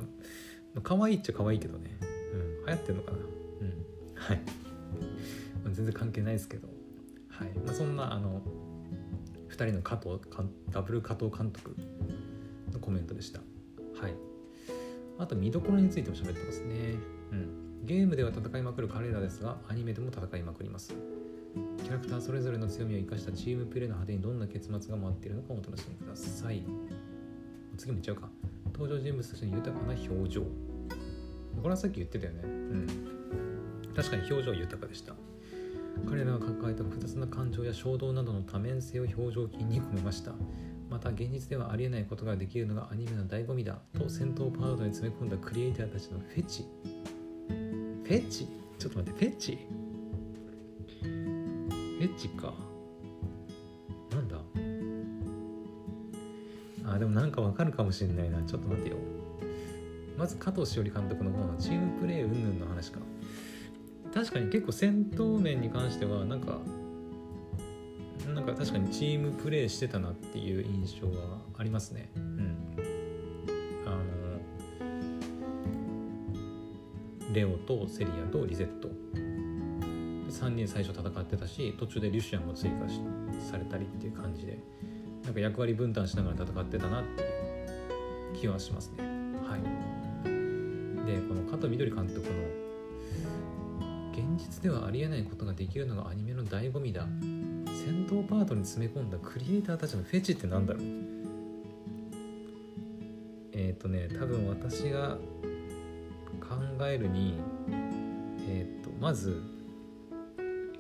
[0.84, 1.98] 可愛いっちゃ可愛いけどね、
[2.34, 3.18] うん、流行ってるのかな。
[3.18, 3.24] うん。
[4.16, 4.42] はい。
[5.72, 6.68] 全然関係ないですけど。
[7.30, 8.42] はい、まあ、そんなあの
[9.50, 10.20] 2人の加藤
[10.72, 11.74] ダブル加藤監督
[12.74, 13.40] のコメントでした。
[13.40, 14.14] はい。
[15.20, 16.96] あと見どころについても喋ってますね。
[17.32, 17.86] うん。
[17.86, 20.94] ゲームでは戦いまくる彼らですがアニメでも戦いまくります。
[21.82, 26.62] キャラクターそれぞれの強みを生かしたチームプレーの果てにどんな結末が待っているのかお楽しみください。
[27.78, 28.30] 次もいっちゃうか。
[28.78, 30.42] 登場人物たちの豊かな表情。
[30.42, 30.50] こ
[31.64, 32.42] れはさっき言ってたよね。
[32.44, 32.88] うん。
[33.96, 35.14] 確かに表情豊かでした。
[36.10, 40.34] 彼らが抱えた複雑な感情や衝動などの多面性を表情筋に込めました。
[40.90, 43.80] また現実ではありえないことができるのがアニメの醍醐味だ。
[43.98, 46.66] と戦闘パートに詰め込んだクリエイターたちのフェチ。
[47.48, 48.46] フェチ？
[48.78, 49.58] ちょっと待ってフェチ？
[51.02, 52.54] フェチか
[56.96, 58.42] あでもなんかわかるかもしれないな。
[58.44, 58.98] ちょっと待ってよ。
[60.18, 63.00] まず加藤しおり監督の方のチームプレー云々の話か。
[64.14, 66.60] 確かに結構戦闘面に関してはなんか
[68.34, 72.10] なんか確かにチームプレーしてたなっていう印象はありますね。
[72.16, 72.56] うん。
[73.86, 74.04] あの
[77.34, 78.90] レオとセリアとリゼット。
[80.30, 82.88] 3人最初戦ってたし途中でリュシアンも追加
[83.50, 84.60] されたりっていう感じで。
[85.26, 89.04] なんか役割分担しながら戦ってたなっていう気はしますね。
[89.44, 89.62] はい。
[91.06, 92.34] でこの加藤みどり監督の
[94.12, 97.08] 現実ではありえないことができるのがアニメの醍醐味だ。
[97.66, 100.84] 戦闘パートに詰め込んだクリエイターたちのフェチってなんだろう？
[103.52, 105.18] えっ、ー、とね多分私が
[106.40, 107.36] 考えるに
[108.48, 109.42] えっ、ー、とまず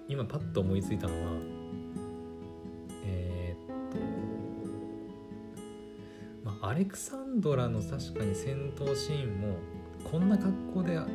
[0.07, 1.31] 今パッと思いついたのは
[6.75, 9.55] アレクサンドラの確かに戦闘シーンも
[10.03, 11.07] こんな格好であ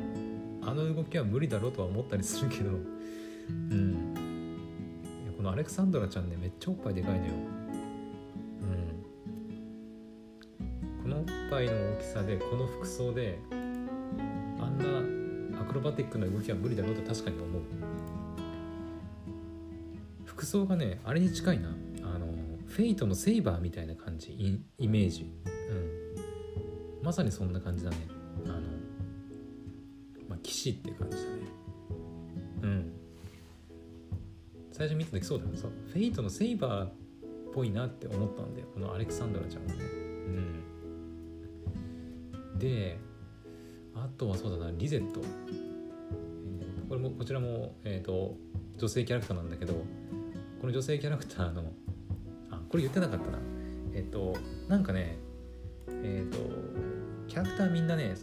[0.73, 2.70] の動きは無理だろうとは思ったりするけど。
[2.70, 2.75] う
[3.75, 4.14] ん。
[5.37, 7.33] このアレクサンドラちゃんねめっちゃおっぱいでかいのよ。
[10.62, 11.03] うん。
[11.03, 13.55] このおっぱいの大きさでこの服装であ
[14.64, 17.62] んなアクロバティックな動きは無理だろうと確かに思う。
[20.25, 21.68] 服装がねあれに近いな。
[22.70, 24.33] フェイトのセイバーみたいな感じ
[24.78, 25.30] イメージ。
[25.70, 27.04] うん。
[27.04, 27.96] まさにそんな感じだね。
[28.46, 28.61] あの
[30.28, 31.28] まあ騎士って感じだね。
[32.62, 32.92] うん。
[34.70, 36.92] 最初見た時そうだよさフェイトのセイバーっ
[37.52, 38.66] ぽいなって思ったんだよ。
[38.72, 39.85] このアレクサンドラちゃんがね。
[39.85, 39.87] う
[42.54, 42.59] ん。
[42.59, 42.98] で
[43.94, 45.20] あとはそうだなリゼット、
[46.88, 48.37] これもこちらも、えーと、
[48.78, 49.74] 女性キャラクターなんだけど
[50.61, 51.72] この女性キャラクターの
[52.70, 53.38] これ言ってなかったな。
[53.92, 54.37] えっ、と
[54.68, 55.16] なんかね
[55.88, 56.38] えっ、と
[57.28, 58.14] キャラクターみんなね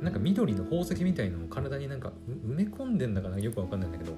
[0.00, 2.12] なんか緑の宝石みたいのを体になんか
[2.46, 3.38] 埋め込んでんだかな？
[3.38, 4.12] よくわかんないんだけど。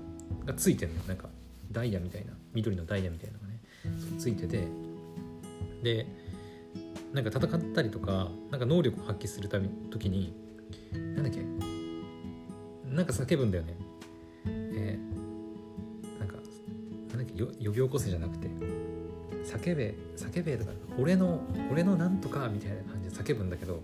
[0.44, 1.02] がついてんのよ。
[1.08, 1.28] なんか
[1.72, 2.32] ダイヤみたいな。
[2.54, 3.60] 緑のダイヤみたいなのがね。
[3.98, 4.66] そうついてて。
[5.82, 6.06] で
[7.12, 10.34] なんか戦ったりとかなんか能力を発揮するため時に
[10.92, 11.40] なんだっけ？
[12.90, 13.76] なんか叫ぶんだよね。
[14.46, 16.36] えー、なんか
[17.10, 17.44] なんだっけ？
[17.64, 18.48] 呼び起こせじゃなくて。
[19.46, 23.80] 叫べ叫べとか俺の俺のなんとかみたいな感じで叫ぶんだけど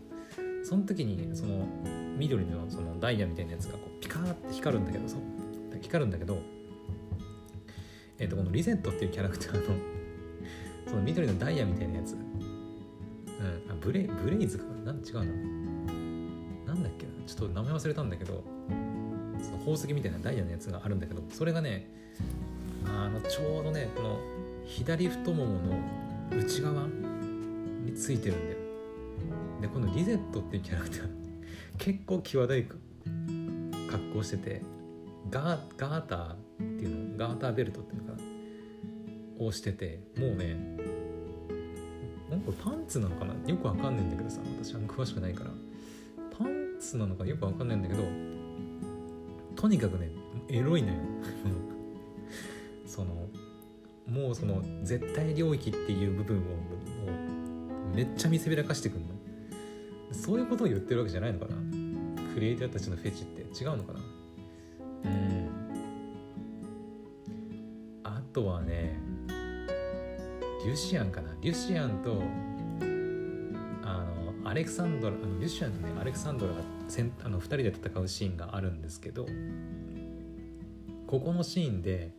[0.65, 1.67] その時にその
[2.19, 5.17] 緑のそのダイヤみたいなやつがこうピカーって光るんだけどそ
[5.81, 6.39] 光るんだけど、
[8.19, 9.75] えー、とこのリゼットっていうキャラクターの
[10.87, 14.93] その緑のダイヤみたいなやつ、うん、あブレブレイズかな？
[14.93, 15.23] ん違うな
[16.73, 17.13] なんだっけな？
[17.27, 18.45] ちょっと名前忘れたんだけど
[19.41, 21.91] その宝石みたいなダイヤのやつがあるんだけどそれがね
[22.87, 24.19] あのちょうどねこの
[24.67, 25.79] 左太ももの
[26.39, 26.87] 内側
[27.85, 28.59] についてるんだよ。
[29.61, 31.09] でこのリゼットっていうキャラクター
[31.79, 32.81] 結構際どい格
[34.15, 34.63] 好してて
[35.31, 40.57] ガーガーターっていうのガーターベルトっていうのかなをしててもうね
[42.31, 43.35] なんかパンツなのかな？
[43.47, 45.51] よくわかんないんだけどさ私は詳しくないから。
[46.37, 48.03] パンツなのかよくわかんないんだけど
[49.55, 50.11] とにかくね
[50.49, 50.95] エロいのよ。
[54.13, 56.47] もうその絶対領域っていう部分をも
[57.93, 59.09] うめっちゃ見せびらかしてくんの
[60.13, 61.57] そういうことを言ってるわけじゃないのかな。
[62.35, 63.43] クリエイターたちのフェチって。
[63.65, 64.01] 違うのかな。
[65.05, 65.49] うん。
[68.05, 68.99] あとはね
[70.65, 71.31] リュシアンかな。
[71.41, 72.23] リュシアンと
[73.83, 74.05] あ
[74.45, 79.27] のアレクサンドラあのリュシアンとねアレクサンドラがせんあの2人で戦うシーンがあるんですけど
[81.07, 82.13] ここのシーンで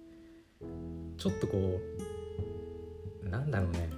[1.17, 1.79] ちょっとこ
[3.25, 3.89] うなんだろうね。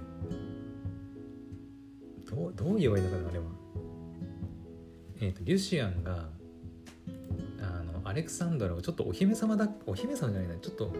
[2.28, 3.44] どうどう言えばいいのかなあれは。
[5.20, 6.28] えっ、とリュシアンが
[7.60, 10.92] あのアレクサンドラをちょっとお姫様だお姫様じゃないなちょっと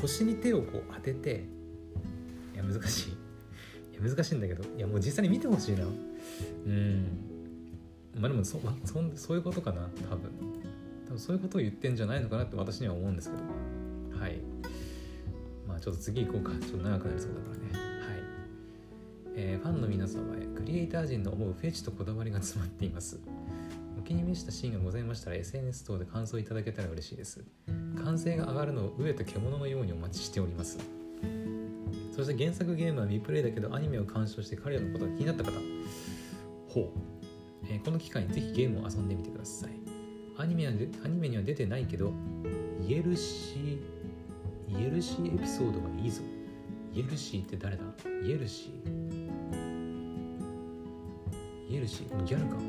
[0.00, 1.44] 腰に手をこう当てて
[2.54, 3.10] いや難しい。
[3.10, 3.14] い
[3.94, 5.84] や難しいんだけどいやもう実際に見てほしいな。
[5.84, 7.06] うん。
[8.18, 10.30] まあでもそそそういうことかな多分。
[11.06, 14.22] 多分そういうことを言ってんじゃないのかなって私には思うんですけど。
[14.22, 14.49] はい。
[15.80, 16.50] ちょっと次行こうか。
[16.60, 18.00] ちょっと長くなりそうだからね。
[18.04, 18.22] はい。
[19.34, 23.18] えー、ファンの皆様へクリエイター陣の思うフェチとこだわりが詰まっています。
[23.98, 27.42] お気に召したシーンがございましたら SNS 等で感想いただけたら嬉しいです。
[28.04, 30.78] 完成が上がるのを飢えと獣のようにお待ちしております。
[32.14, 35.52] そして原作ゲームは未プレイだけどアニメを鑑賞して彼らのことが気になった方。
[36.68, 39.70] ほう、えー、この機会にぜひゲームを遊んでみてください。
[40.36, 40.72] アニメは
[41.04, 42.12] アニメには出てないけど
[42.86, 43.99] イエルシー
[44.78, 46.22] イエルシーエピソードがいいぞ。
[46.94, 47.82] イエルシーって誰だ？
[48.24, 49.30] イエルシー。
[51.68, 52.56] イエルシーギャルか？
[52.56, 52.62] こ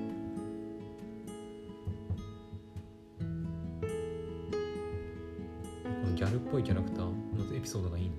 [6.08, 7.06] のギャルっぽいキャラクター？
[7.06, 8.16] のエピソードがいいの？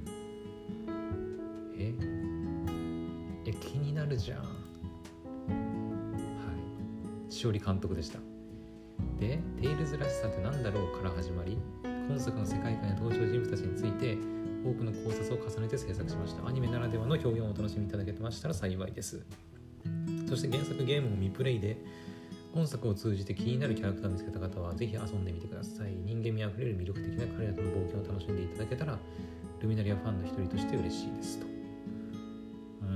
[1.77, 1.95] え？
[3.47, 4.41] え気になるじゃん。
[4.41, 4.47] は
[7.29, 7.33] い。
[7.33, 8.19] しおり監督でした。
[9.19, 11.59] で「テイルズらしさって何だろう?」から始まり？
[12.09, 14.17] 今作の世界観や登場人物たちについて
[14.65, 16.47] 多くの考察を重ねて制作しました。
[16.47, 19.25] アニメならではの表現をお楽しみいただけましたら幸いです。
[20.29, 21.77] そして原作ゲームも未プレイで
[22.55, 25.93] 本作を通じて気になるキャラクターを見つけた方はぜひ遊んでみてください。
[26.05, 28.99] 人間味あふれる魅力的な彼らとの冒険を楽しんでいただけたら
[29.61, 31.47] ルミナリアファンの一人として嬉しいですと。
[31.47, 32.89] うー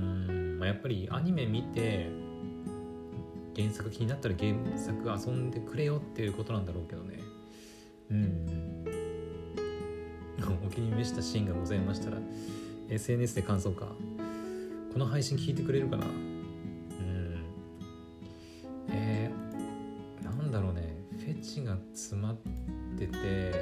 [0.55, 2.09] ん、まあ、やっぱりアニメ見て
[3.55, 6.96] 原作気になったら原作遊んでくれよっていうことなんだろうけど
[10.97, 12.17] 召したシーンがございましたら
[12.89, 13.85] SNS で感想か。
[14.91, 16.07] この配信聞いてくれるかな。
[16.07, 16.11] うん。
[18.89, 20.97] えー、なんだろうね。
[21.19, 22.37] フェチが詰まっ
[22.97, 23.53] てて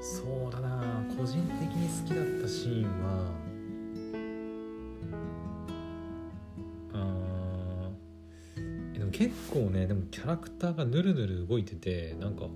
[0.00, 1.04] そうだな。
[1.16, 3.30] 個人的に好きだったシーンは
[8.56, 12.46] うんでも結構ねでもキャラクターがヌルヌル動いててなんか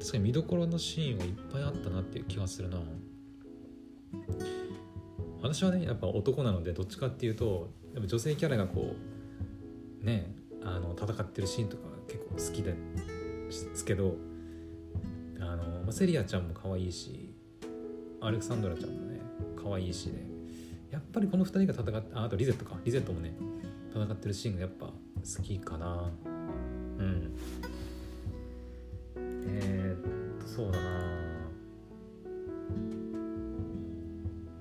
[0.00, 2.78] 確かに見どころのシーンはいっぱいあったなっていう気がするな。
[5.42, 8.94] 私はねやっぱ男なのでどっちかっていうとやっぱ女性キャラがこ
[10.02, 12.74] うねあの戦ってるシーンとか結構好きで
[13.74, 14.16] すけど
[15.40, 17.34] あの、セリアちゃんも可愛いし
[18.20, 19.20] アレクサンドラちゃんもね
[19.62, 20.30] 可愛いしね
[20.90, 22.76] やっぱりこの2人が戦ってああとリゼットか。
[22.84, 23.32] リゼットもね
[23.94, 24.92] 戦ってるシーンがやっぱ好
[25.42, 26.10] きかな。
[26.26, 27.36] うん。
[29.16, 29.89] えー、
[30.60, 30.88] そうだな。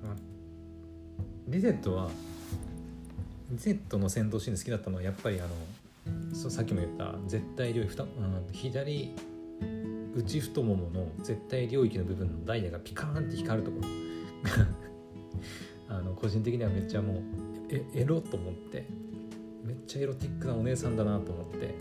[0.04, 0.16] まあ
[1.48, 2.10] リゼットは
[3.52, 9.14] リゼットの戦闘シーン好きだったのはやっぱりあのさっきも言った絶対領域、うん、左
[10.16, 13.82] 内太ももの絶対領域の部分のダイヤがピカーンって光るとこ。
[13.82, 13.88] ろ
[15.90, 17.18] あの個人的にはめっちゃもう
[17.70, 18.86] えエロと思って
[19.66, 21.76] めっちゃエロティックなお姉さんだなと思って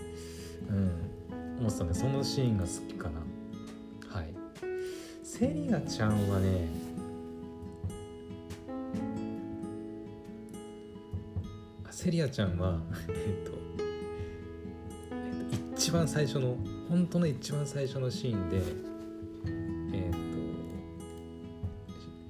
[0.70, 0.90] うん
[1.60, 3.27] 思ってたんでそのシーンが好きかな。
[5.38, 6.66] セリアちゃんはね
[11.92, 13.52] セリアちゃんはえっと、
[15.12, 15.14] え
[15.54, 16.56] っと、一番最初の
[16.88, 18.56] 本当の一番最初のシーンで
[19.92, 20.12] えっ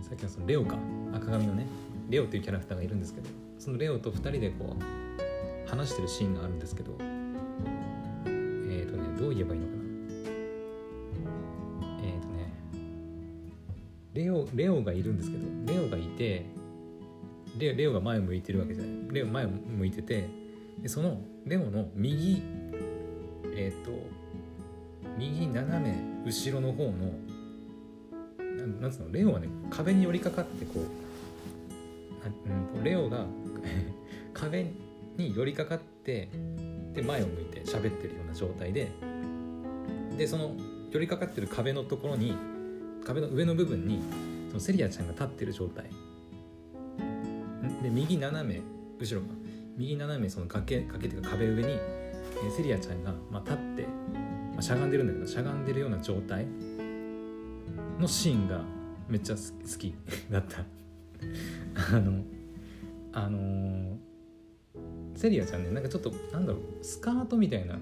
[0.03, 0.77] とさっきのそのレオか
[1.15, 1.67] 赤髪のね
[2.11, 9.68] レオっていうキャラクターがいるんですけどそのレオと2人でこう話してるシーンがあるんですけどえっ、とねどう言えばいいの
[14.55, 16.47] レオがいるんですけどレオがいて
[17.59, 18.93] レオレオが前向いてるわけじゃない。
[19.15, 20.29] レオ前向いてて
[20.83, 22.43] でそのレオの右
[23.57, 23.91] えっ、と
[25.19, 26.93] 右斜め後ろの方の
[28.57, 29.13] ななんつうの？
[29.13, 30.83] レオはね壁に寄りかかってこう
[32.77, 33.25] うん、レオが
[34.35, 34.67] 壁
[35.17, 36.29] に寄りかかって
[36.93, 38.89] で前を向いて喋ってるような状態で
[40.17, 40.55] でその
[40.91, 42.35] 寄りかかってる壁のところに
[43.05, 44.01] 壁の上の部分に
[44.49, 45.91] そのセリアちゃんが立ってる状態。
[47.83, 48.61] で右斜め
[48.99, 49.27] 後ろが
[49.77, 53.83] 右斜めその崖崖っていうか壁上にえセリアちゃんが、まあ、立って、
[54.53, 56.47] まあ、しゃがんでるんだけどしゃがんでるような状態。
[57.99, 58.63] のシーンが
[59.09, 59.95] めっちゃ好き
[60.31, 60.65] だった。
[61.97, 62.23] あの
[63.13, 63.99] あのー、
[65.17, 67.79] セリアちゃんねなんかちょっとなんだろうスカートみたいな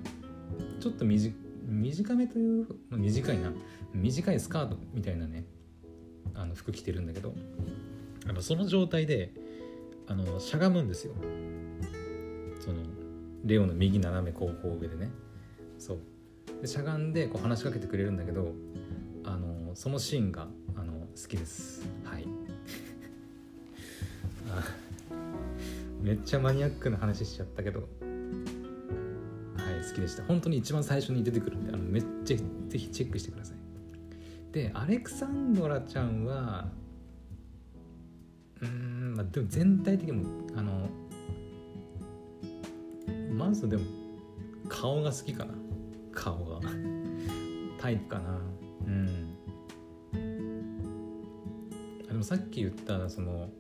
[0.81, 1.35] ちょっと短
[1.69, 3.53] 短めという短いな。
[3.93, 5.45] 短いスカートみたいなね。
[6.37, 7.35] あの服着てるんだけど
[8.29, 9.33] あのその状態で
[10.07, 11.15] あのしゃがむんですよ。
[12.61, 12.79] その
[13.45, 15.11] レオの右斜め後方上でね。
[15.79, 15.99] そう。
[16.61, 18.53] でしゃがんでこう話しかけてくれるんだけど
[19.25, 21.87] あのそのシーンがあの好きです。
[22.05, 22.27] はい。
[26.01, 27.81] めっちゃマニアックな話しちゃったけど。
[27.81, 27.89] はい
[29.89, 30.25] 好きでした。
[30.25, 33.66] 本当に一番最初に出てくるんであのめっちゃぜひチェックしてください。
[34.53, 36.69] でアレクサンドラちゃんは
[38.63, 40.25] うんまあでも全体的にも
[40.57, 40.89] あの
[43.37, 43.85] まずでも
[44.69, 45.55] 顔が好きかな。
[46.13, 46.61] 顔が。
[47.79, 48.41] タイプかな。
[48.87, 49.09] うん。
[52.09, 53.51] あでもさっき言ったその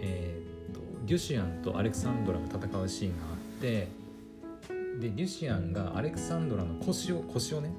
[0.00, 3.88] えー、っとデュシアンとアレクサンドラが戦うシーンがあって
[5.00, 7.70] でデュシアンがアレクサンドラの腰を腰をね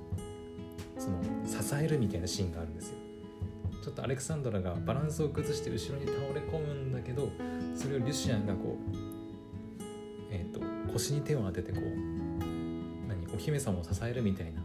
[1.48, 2.96] その支えるみたいなシーンがあるんですよ。
[3.84, 7.30] ちょっとアレクサンドラがバランスを崩して後ろに倒れ込むんだけど
[7.74, 8.98] それをリュシアンがこう、
[10.30, 10.60] えーと、
[10.92, 11.84] 腰に手を当ててこう
[13.08, 14.62] 何お姫様を支えるみたいな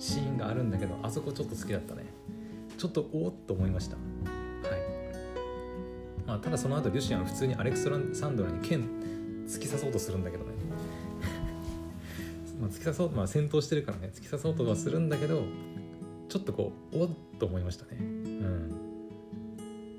[0.00, 2.06] シーンがあるんだけどあそこちょっと好きだったね。
[2.76, 3.96] ちょっとおおっと思いました。
[3.96, 4.80] はい、
[6.26, 8.88] まあ、ただその後リュシアンは普通にアレクサンドラに剣
[9.46, 10.50] 突き刺そうとするんだけどね。
[12.60, 15.44] まあ突き刺そうまあ戦闘してるからね突き刺そうとはするんだけど
[16.34, 17.08] ちょっとこうおっ
[17.38, 17.90] と思いましたね。
[18.00, 18.74] うん。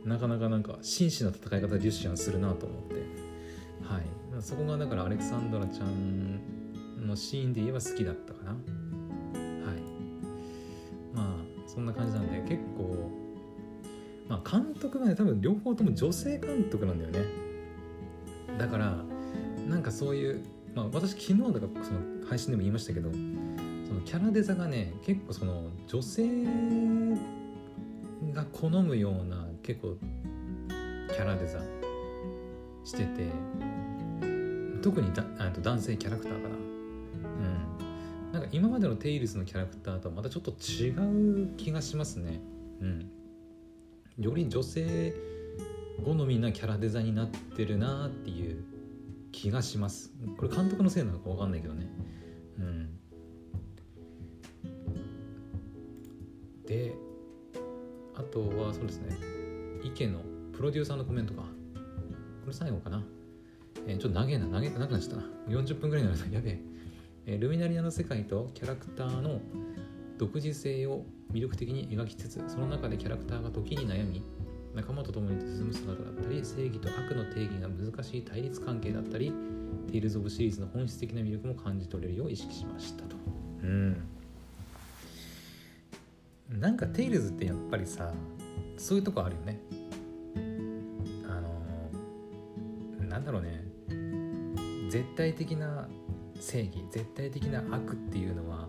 [0.04, 2.96] なかなかなんか真摯な戦い方デュッシャンするなと思って。
[3.82, 4.42] はい。
[4.42, 8.52] そこがだからアレクサンドラちゃんのシーンで言えば好きだったかな。
[8.52, 8.60] はい。
[11.14, 11.26] まあ
[11.66, 13.10] そんな感じなんで結構
[14.28, 17.20] まあ監督がね多分両方とも女性監督なんだよね。
[18.60, 18.98] だから
[19.70, 20.44] なんかそういう
[20.76, 23.10] まあ私昨日だからその配信でも言いましたけど
[24.06, 26.45] キャラデザがね結構その女性
[28.34, 29.97] が好むような結構
[31.12, 31.60] キャラデザ
[32.84, 33.32] してて
[34.82, 36.56] 特にだあと男性キャラクターかな。
[36.56, 38.32] うん。
[38.32, 40.91] なんか今までのテイルズのキャラクターとはまたちょっと違
[41.45, 42.39] う気がしますね。
[42.82, 43.10] うん。
[44.20, 45.14] より女性
[46.03, 48.64] 好みなキャラデザになってるなっていう
[49.32, 50.12] 気がします。
[50.38, 51.89] これ監督のせいなのか分かんないけどね。
[56.76, 56.93] で
[58.15, 59.17] あとはそうですね
[59.84, 60.19] 池の
[60.53, 61.41] プロデューサーのコメントか。
[61.41, 61.47] こ
[62.47, 63.03] れ最後かな、
[63.88, 64.47] えー、ちょっと長えな。
[64.47, 65.23] 長えなくなっちゃったな。
[65.47, 66.21] 40分ぐらいになる。
[66.34, 66.59] やべえ。
[67.28, 69.41] え、ルミナリアの世界とキャラクターの
[70.17, 74.23] 独自性を魅力的に描きつつその中でキャラクターが時に悩み
[74.76, 79.34] 仲間と共に進む姿だったり正義と悪の定義が難しい対立関係だったり
[79.91, 83.15] テイルズ・オブシリーズの本質的な魅力も感じ取れるよう意識しましたと。
[83.63, 83.97] うん。
[86.50, 88.14] なんかテイルズってやっぱりさ
[88.78, 89.60] そういうとこあるよね。
[91.28, 91.41] あ
[93.02, 93.64] のなんだろうね。
[94.89, 95.88] 絶対的な
[96.39, 98.68] 正義絶対的な悪っていうのは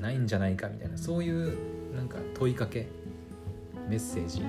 [0.00, 0.98] ないんじゃないかみたいな。
[0.98, 2.88] そういうなんか問いかけ
[3.88, 4.42] メッセージ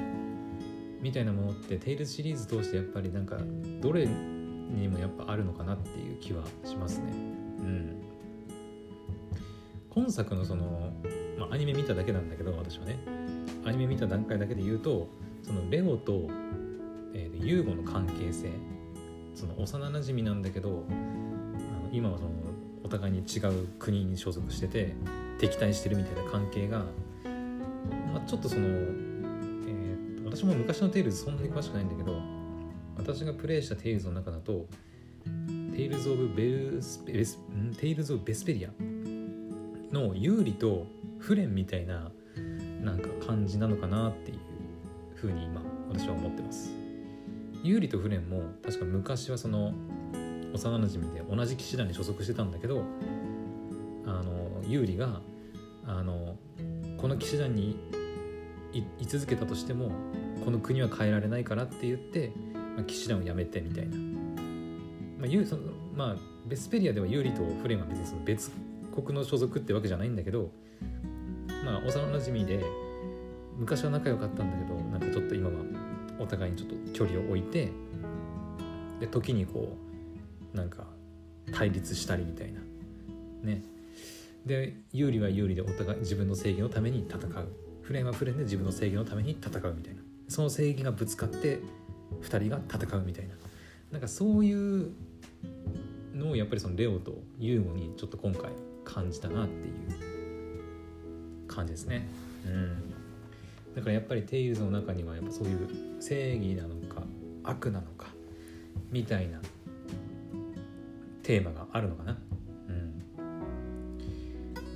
[1.01, 3.37] みたいなものってテイルズシリーズ通してやっぱりなんか
[3.81, 7.11] どれにもやっぱあるのかなっていう気はしますね。
[7.59, 8.01] うん。
[9.89, 10.84] 今作のその、
[11.49, 13.25] あ、アニメ見ただけなんだけど私はね。
[13.65, 15.09] アニメ見た段階だけで言うと
[15.43, 16.27] そのレオと、
[17.13, 18.51] えー、ユーゴの関係性
[19.33, 22.29] その幼なじみなんだけどあの今はその
[22.83, 24.93] お互いに違う国に所属してて
[25.39, 26.79] 敵対してるみたいな関係が、
[28.13, 32.21] まあ、ちょっとその、えー、私も昔のテイルズそんなに詳しくないんだけど
[32.97, 34.67] 私がプレイしたテイルズの中だと
[35.75, 36.43] テイルズ・オブ・ベ
[36.75, 37.39] ルスベス
[37.77, 38.69] テイルズ・オブ・ヴェスペリア
[39.91, 40.85] のユーリと
[41.25, 42.11] フレンみたいな
[42.83, 44.37] なんか感じなのかなっていう
[45.15, 45.59] ふうに今
[45.89, 46.71] 私は思ってます。
[47.63, 49.73] 有利とフレンも確か昔はその
[50.53, 52.83] 幼なじみで同じ騎士団に所属してたんだけど
[54.05, 55.19] あの有利が
[55.87, 56.35] あの
[56.99, 57.79] この騎士団に
[58.99, 59.89] 居続けたとしても
[60.43, 65.63] この国は変えられないからって言って、まあ、騎士団を辞めてみたいな、まあ、その
[65.95, 66.15] まあ
[66.45, 68.51] ベスペリアでは有利とフレンは別にその別
[68.93, 70.51] 国の所属ってわけじゃないんだけど
[71.65, 72.63] まあ幼なじみで
[73.57, 75.55] 昔は仲良かったんだけどなんかちょっと今は
[76.19, 77.71] お互いにちょっと距離を置いて
[78.99, 79.75] で時にこ
[80.53, 80.85] うなんか
[81.51, 82.59] 対立したりみたいな。
[83.43, 83.63] ね。
[84.45, 87.47] で有利は有利でお互い自分の正義のために戦う。
[87.81, 90.01] フレンはフレンで自分の正義のために戦うみたいな。
[90.27, 91.59] その正義がぶつかって
[92.21, 93.35] 2人が戦うみたいな。
[93.91, 94.91] なんかそういう
[96.13, 98.51] のをやっぱりそのレオとユーゴにちょっと今回
[98.83, 100.14] 感じたなっていう。
[101.55, 102.07] 感じですね。
[102.45, 102.93] うん。
[103.75, 105.67] だからやっぱりテイルズの中にはやっぱそういう
[105.99, 107.03] 正義なのか
[107.43, 108.07] 悪なのか
[108.91, 109.41] みたいな
[111.23, 112.17] テーマがあるのかな。
[112.69, 112.99] うん。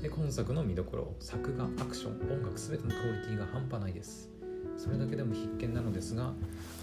[0.01, 4.29] で今作の見どころ作画アクション音楽全てのクオリティが半端ないです。
[4.79, 6.33] それだけでも必見なのですが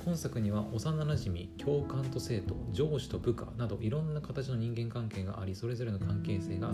[0.04, 6.72] 今作には幼なじみ教官と生徒上司と部下などいろんな形の人間関係がありそれぞれの関係性が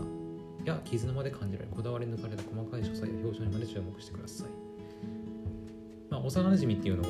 [0.65, 4.49] や絆まで感じられこだわり抜かれた細かい所作や表情にまで注目してください、
[6.11, 7.09] まあ、幼なじみっていうのは、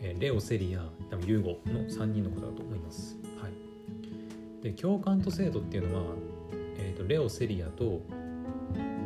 [0.00, 3.16] えレオセリア多分ユーゴの3人のことだと思います。
[3.42, 4.62] はい。
[4.62, 6.14] で教官と生徒っていうのは、
[6.78, 8.00] えー、とレオセリアと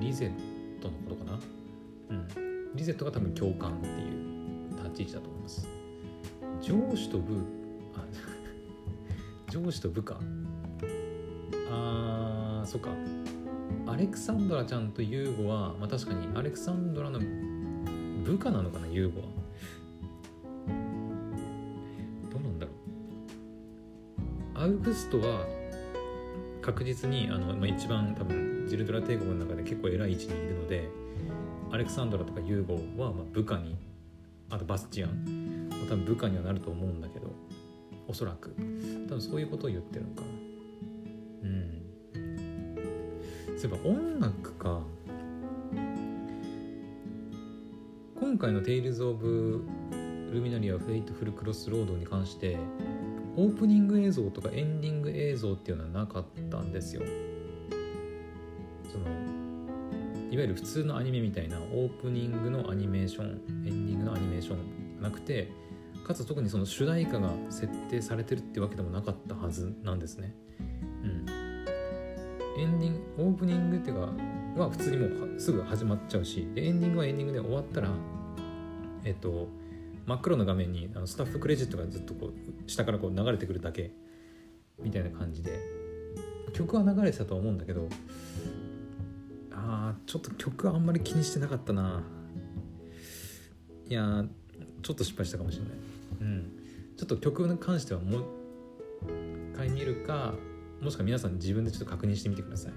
[0.01, 1.41] リゼットのことかな。
[2.11, 2.75] うん。
[2.75, 5.69] リゼットが多分教官っていう立ち位置だと思います。
[6.61, 7.35] 上司と部
[7.95, 8.05] あ
[9.51, 10.19] 上司と部下
[11.71, 12.14] あ
[12.67, 12.91] そっか。
[13.87, 17.21] アレクサンドラちゃんとユーゴは、まあ、確かにアレクサンドラの
[18.25, 19.27] 部下なのかなユーゴは。
[22.31, 22.73] どうなんだろ
[24.57, 24.59] う。
[24.59, 25.47] アウグストは
[26.63, 30.89] 確実にあの、まあ、一番多分ジルドラ帝国の中で結構偉い位置にいるので
[31.71, 33.77] アレクサンドラとかユーゴはまあ部下に
[34.49, 35.69] あとバスチアン。
[35.71, 37.27] まあ多分部下にはなると思うんだけど
[38.09, 38.55] おそらく。
[39.09, 40.34] 多分そういうことを言ってるのかな。
[43.65, 44.83] そういえば音楽か。
[48.21, 49.65] 今回の「テイルズ・オブ・
[50.31, 52.59] ルミナリア・フェイトフル・クロス・ロード」に関して
[53.37, 57.01] オープニング映像とかエンディング映像っていうのはなかったんですよ。
[58.93, 59.07] その
[60.31, 65.51] いわゆる普通のアニメみたいなオープニングのアニメーションエンディングのアニメーションなくて
[66.07, 70.35] かつ特にその主題歌が設定されてるってわけでもなかったはずなんですね。
[72.57, 77.91] エンディングオープニングっていうかは普通にもうすぐ始まっちゃうしでエンディングはエンディングで終わったら
[79.05, 79.49] えっと
[80.07, 83.93] 真っ黒な画面にあのスタッフクレジットがずっとこう下からこう流れてくるだけ
[84.83, 85.59] みたいな感じで
[86.53, 87.89] 曲は流れてたと思うんだけど
[89.53, 92.03] あーちょっと曲はあんまり気にしてなかったな。
[93.89, 94.25] いや
[94.83, 95.73] ちょっと失敗したかもしれない。
[96.21, 96.53] うん。
[96.97, 98.25] ちょっと曲に関してはもう
[99.55, 100.35] 一回見るか
[100.81, 102.73] もしくは皆さん自分でちょっと確認してみてください。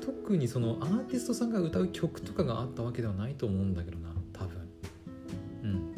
[0.00, 4.68] 特にそのアーティストさんが歌う曲とかがあったわけではないと思うんだけどな多分。
[5.62, 5.94] うん。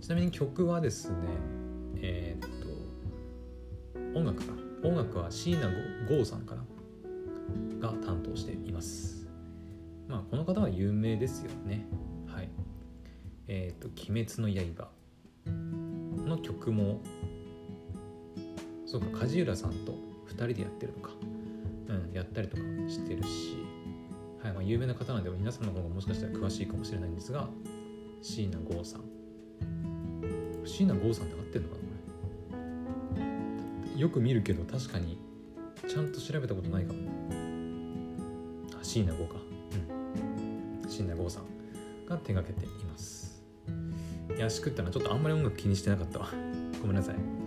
[0.00, 1.16] ちなみに曲はですね
[1.96, 2.50] えーっ
[4.12, 4.52] と音楽か。
[4.84, 5.70] 音楽は椎名
[6.08, 6.64] 剛さんかな
[7.78, 9.28] が担当しています。
[10.08, 11.86] まあこの方は有名ですよね。
[12.26, 12.50] はい。
[13.46, 14.90] えーっと「鬼滅の刃」
[16.26, 17.00] の曲も
[18.92, 19.94] そうか梶浦さんと
[20.28, 21.12] 2人でやってるのか。
[21.88, 23.56] うんやったりとかしてるし。
[24.42, 27.48] はいまあ有名な方なんで皆さんの方がもしかしたら詳しいかもしれないんですが
[28.20, 29.02] 椎名剛さん。
[30.66, 31.86] 椎名剛さんって合ってんのかなこ
[33.94, 34.00] れ。
[34.00, 35.16] よく見るけど確かに
[35.88, 36.98] ちゃんと調べたことないかも。
[38.78, 39.36] あ椎名剛か。
[40.84, 40.90] うん。
[40.90, 41.44] 椎名剛さん
[42.06, 43.42] が手がけています。
[44.36, 46.28] いやしくったなちょっとあんまり音楽気にしてなかったわ。
[46.82, 47.41] ごめんなさい。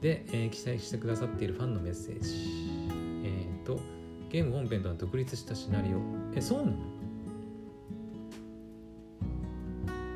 [0.00, 2.30] で、えー期待してくださっているファンのメッセージ。
[3.24, 3.80] えっ、と
[4.30, 5.98] ゲーム本編とは独立したシナリオ。
[6.34, 6.72] えそうなの？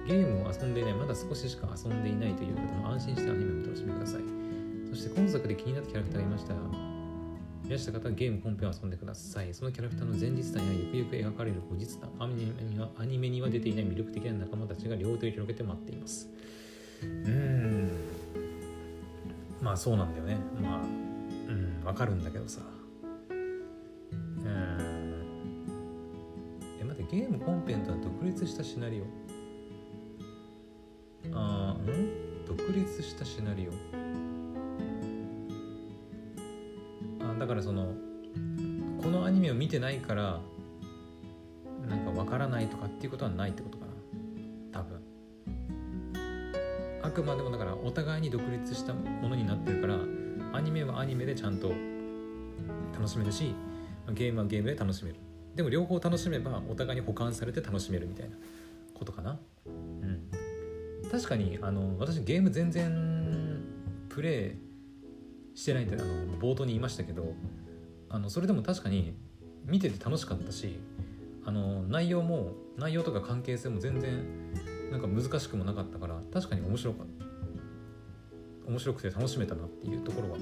[0.06, 4.20] ゲームを遊んでいないまだ少ししか遊んでいないという方も安心してアニメをお楽しみください。
[4.90, 6.54] そして今作で気になったキャラクターがいました。
[7.64, 9.54] いらした方はゲーム本編を遊んでください。
[9.54, 16.28] そのキャラクターの前日談やゆくゆく描かれる後日談アニメにはアニメには出ていない魅力的な仲間たちが両手を広げて待っています。
[17.02, 17.81] うん。
[19.62, 20.38] まあそうなんだよね。
[20.60, 22.60] まあうんわかるんだけどさ。
[23.30, 23.38] うん。
[26.80, 29.04] え待ってゲーム本編とは独立したシナリオ？
[31.32, 32.44] あーん？
[32.44, 33.72] 独立したシナリオ？
[37.24, 37.94] あだからその
[39.00, 40.40] このアニメを見てないから
[41.88, 43.81] なんかわからないとかっていうことはないってこと？
[47.12, 49.96] くまでもだからお互いに独立したものになってるから
[50.52, 51.72] アニメはアニメでちゃんと
[52.92, 53.54] 楽しめるし
[54.12, 55.16] ゲームはゲームで楽しめる。
[55.54, 58.36] でも両方楽しめばお互いに補完されて楽しめるみたいな
[58.94, 59.38] ことかな。
[59.66, 60.22] うん。
[61.10, 63.62] 確かにあの私ゲーム全然
[64.08, 64.56] プレ
[65.54, 67.34] イしてないんであの冒頭に言いましたけど
[68.08, 69.14] あのそれでも確かに
[69.66, 70.78] 見てて楽しかったし
[71.44, 74.24] あの内容も内容とか関係性も全然
[74.92, 77.24] なんか難しくもなかったから確かに面白かった。
[78.68, 80.36] 面白くて楽しめたなっていうところは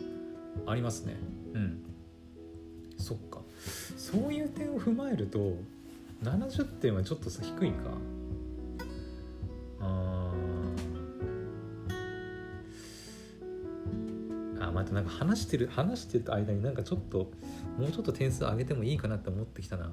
[0.67, 1.17] ありますね。
[1.55, 1.83] うん。
[2.99, 3.41] そっか。
[3.97, 5.55] そういう点を踏まえると
[6.23, 7.91] 70点はちょっとさ低いか。
[9.81, 10.35] あ
[14.61, 17.31] あまたなんか話してる話してる間になんかちょっと
[17.79, 19.91] もうちょっと点数上げてもいいかなって思ってきたな。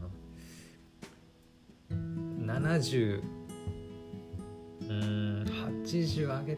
[1.89, 3.37] 70
[4.90, 5.46] うん。
[5.86, 6.58] 80上げ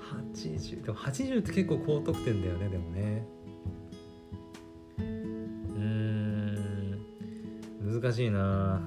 [0.00, 3.26] 80でも80って結構高得点だよねでもね。
[4.98, 6.98] うん。
[8.02, 8.80] 難しいな。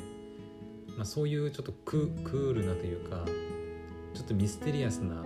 [0.97, 3.25] まあ、そういうちょっとククールなというか
[4.13, 5.23] ちょっとミステリアスな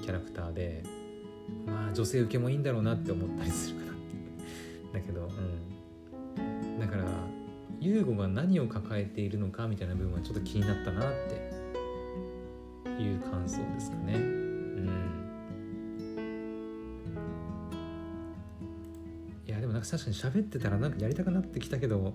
[0.00, 0.84] キャラクターで
[1.66, 3.90] まあ女性受けもいいんだろうなって思ったりするかな。
[4.94, 6.78] だけどうん。
[6.78, 7.04] だから
[7.80, 11.49] 優吾が何を抱えているのかみたいな部分はちょっと気になったなって
[13.00, 14.14] いう感想ですかね。
[14.14, 14.86] うん。
[19.46, 22.14] いやでもなんか確かに喋ってたらなんかやりたくなってきたけど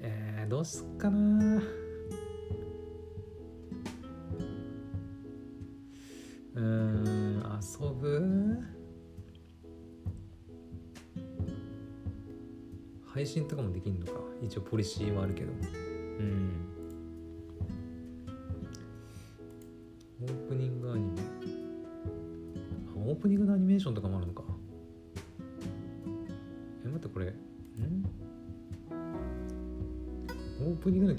[0.00, 1.62] えー、どうすっかな。
[6.54, 8.58] うん遊ぶ？
[13.06, 14.12] 配信とかもできんのか。
[14.42, 15.52] 一応ポリシーはあるけど。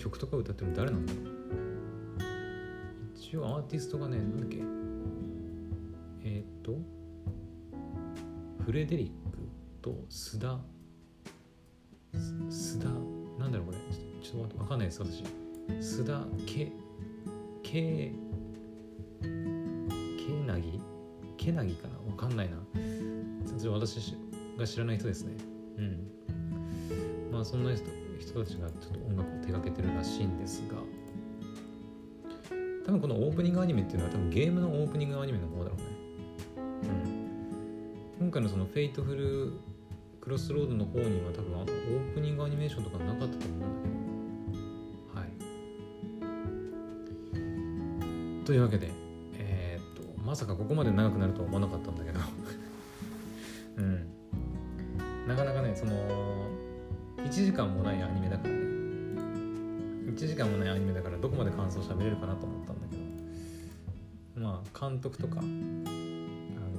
[0.01, 1.23] 曲とか歌ってるの誰なんだろう？
[3.15, 4.57] 一応アーティストがねなんだっけ？
[6.23, 6.75] えー、っと
[8.65, 9.37] フレデリック
[9.79, 10.59] と須田。
[12.49, 12.89] 須田
[13.39, 13.77] なんだろうこれ？
[14.23, 15.23] ちょっとわかんないです私。
[15.79, 16.71] 須田け
[17.61, 18.11] け
[20.17, 20.81] けなぎ？
[21.37, 22.11] けなぎかな？
[22.11, 22.57] わかんないな。
[23.69, 24.17] 私
[24.57, 25.37] が知らない人ですね。
[25.77, 26.07] うん。
[27.31, 27.85] まあそんな人。
[28.32, 30.77] 人たちがちょっと音楽を手掛けてるらしいんですが
[32.86, 35.84] 多分このオープニングアニメっていうのは多分ゲームのオープニングアニメの方だろうね。
[38.19, 38.25] うん。
[38.25, 39.53] 今回のそのフェイトフル
[40.19, 43.67] クロスロードの方には多分オープニングアニメーションとかなかったと思うんだ
[45.13, 45.19] けど。
[45.19, 45.25] は
[48.41, 48.45] い。
[48.45, 48.89] というわけで
[49.38, 52.19] えー、っとまさかここまで長くなるとは思わなかったんだけど。
[62.01, 63.01] 喋れるかなと思ったんだけど。
[64.41, 65.49] まあ監督とかあの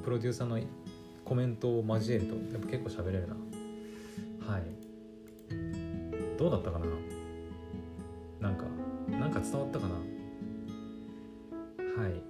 [0.02, 0.58] プロデューサーの
[1.24, 3.36] コメントを交えるとやっぱ結構喋れるな。
[4.52, 4.62] はい。
[6.38, 6.86] どうだったかな？
[8.40, 8.64] なんか
[9.08, 9.94] なんか伝わったかな？
[12.02, 12.22] はい。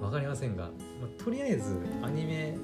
[0.02, 0.70] わかりませんが、ま
[1.06, 2.58] あ、とりあえずアニメ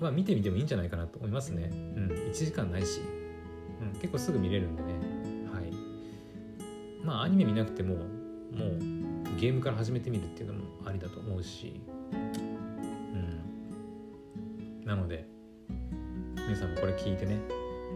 [0.00, 1.68] は見てみてもいいんじゃないかなと思いますね。
[1.72, 3.00] うん1時間ないし、
[3.82, 5.15] うん、結構すぐ見れるんでね。
[7.06, 8.78] まあアニメ見なくてももう
[9.38, 11.80] ゲームから始めてみるっていうのもありだと思うし。
[12.12, 12.16] う
[13.16, 14.84] ん。
[14.84, 15.26] なので
[16.34, 17.38] 皆さんもこれ聞いてね。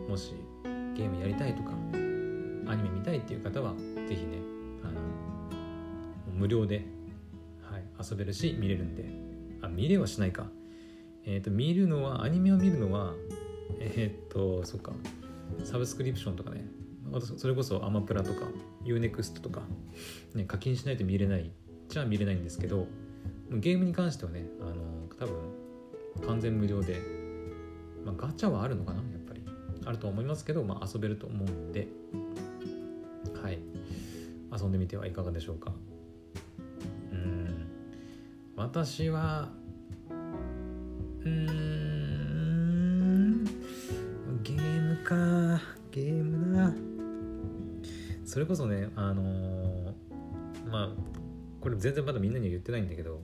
[0.08, 0.34] もし
[0.96, 3.74] ゲームやりたいとかアニメ見たいっていう方は
[4.08, 4.38] 是非ね
[4.84, 5.00] あの
[6.32, 6.84] 無料で、
[7.62, 9.04] はい、遊べるし見れるんで。
[9.62, 10.46] あ見れはしないか。
[11.26, 13.14] えっ、ー、と見るのはアニメを見るのは
[13.78, 14.92] えっ、ー、とそっか
[15.64, 16.66] サブスクリプションとかね。
[17.18, 18.42] それこそアマプラとか
[18.84, 19.62] UNEXT とか、
[20.34, 21.50] ね、課金しないと見れない
[21.88, 22.86] じゃあ見れないんですけど
[23.50, 24.74] ゲームに関してはねあの
[25.18, 27.00] 多分完全無料で、
[28.04, 29.40] まあ、ガチャはあるのかなやっぱり。
[29.86, 31.88] あると思いますけど、まあ、遊べると思うんで。
[33.42, 33.58] はい。
[34.52, 35.72] 遊んでみてはいかがでしょうか。
[37.12, 37.66] うん。
[38.56, 39.48] 私は
[41.24, 41.89] うん。
[48.40, 49.92] それこそねあのー、
[50.72, 50.88] まあ
[51.60, 53.20] これ全然まだみんなには言ってないんだけど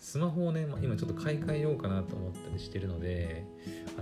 [0.00, 3.44] スマホをね、まあ、今ちょっと買い替えようかなと思ったりしてるので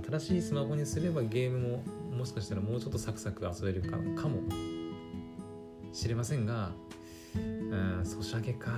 [0.08, 4.38] 新しいスマホにすればゲームももしかしたらもうちょっとサクサク遊べるかかも
[5.92, 6.70] しれませんが
[7.34, 8.70] うんソシャゲか。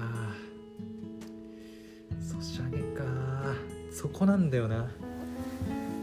[2.19, 3.05] ソシャゲか。
[3.93, 4.89] そこなんだよな。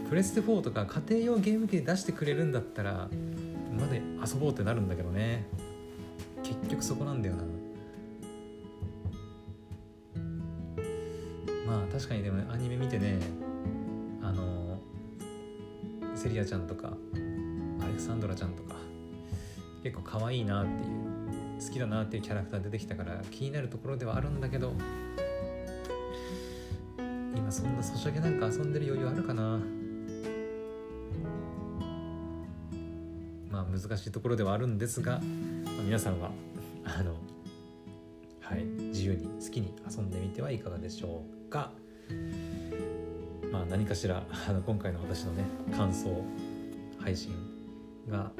[0.08, 3.08] プレステ4とか家庭用ゲーム機で出してくれるんだったら
[3.72, 5.46] まで遊ぼうってなるんだけどね。
[6.60, 7.42] 結局そこなんだよな。
[11.66, 13.18] まあ確かにでも、アニメ見てね
[14.22, 14.78] あの
[16.14, 16.88] セリアちゃんとか
[17.82, 18.74] アレクサンドラちゃんとか
[19.82, 24.72] 結構可愛いなっていう好きだなっていうキャラクター出てきたから気になるところではあるんだけど
[27.34, 29.58] 今そんなソシャゲなんか遊んでる余裕あるかな。
[33.50, 35.20] まあ難しいところではあるんですが、
[35.84, 36.30] 皆さんは
[36.84, 37.14] あの
[38.40, 41.72] はい自由に好きに遊んでみてはいかがでしょうか？
[43.50, 45.44] まあ何かしらあの今回の私のね
[45.76, 46.24] 感想
[46.98, 47.34] 配信
[48.08, 48.30] が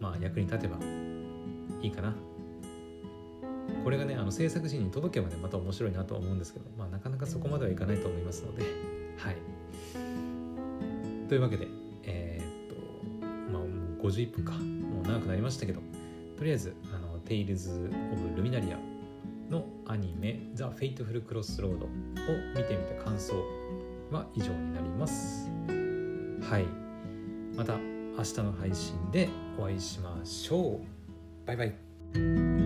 [0.00, 0.76] まあ役に立てば
[1.82, 2.14] いいかな。
[3.82, 8.62] これがねあの制作陣に届けばねまた面白いなとは思うんですけどまあなかなかそこまではいかないと思いますので
[9.18, 9.36] はい。
[11.28, 11.66] というわけで
[12.04, 12.76] えー、っ
[13.48, 13.68] とまあも
[13.98, 14.52] う51分か。
[14.52, 15.80] もう長くなりましたけど。
[16.36, 18.78] とりあえず「あのテイルズ・オブ・ルミナリア」
[19.50, 23.34] のアニメ「ザ・フェイトフル・クロスロード」を見てみた感想
[24.10, 25.50] は以上になります。
[26.42, 26.66] はい。
[27.56, 29.28] また明日の配信で
[29.58, 31.46] お会いしましょう。
[31.46, 32.65] バイバイ。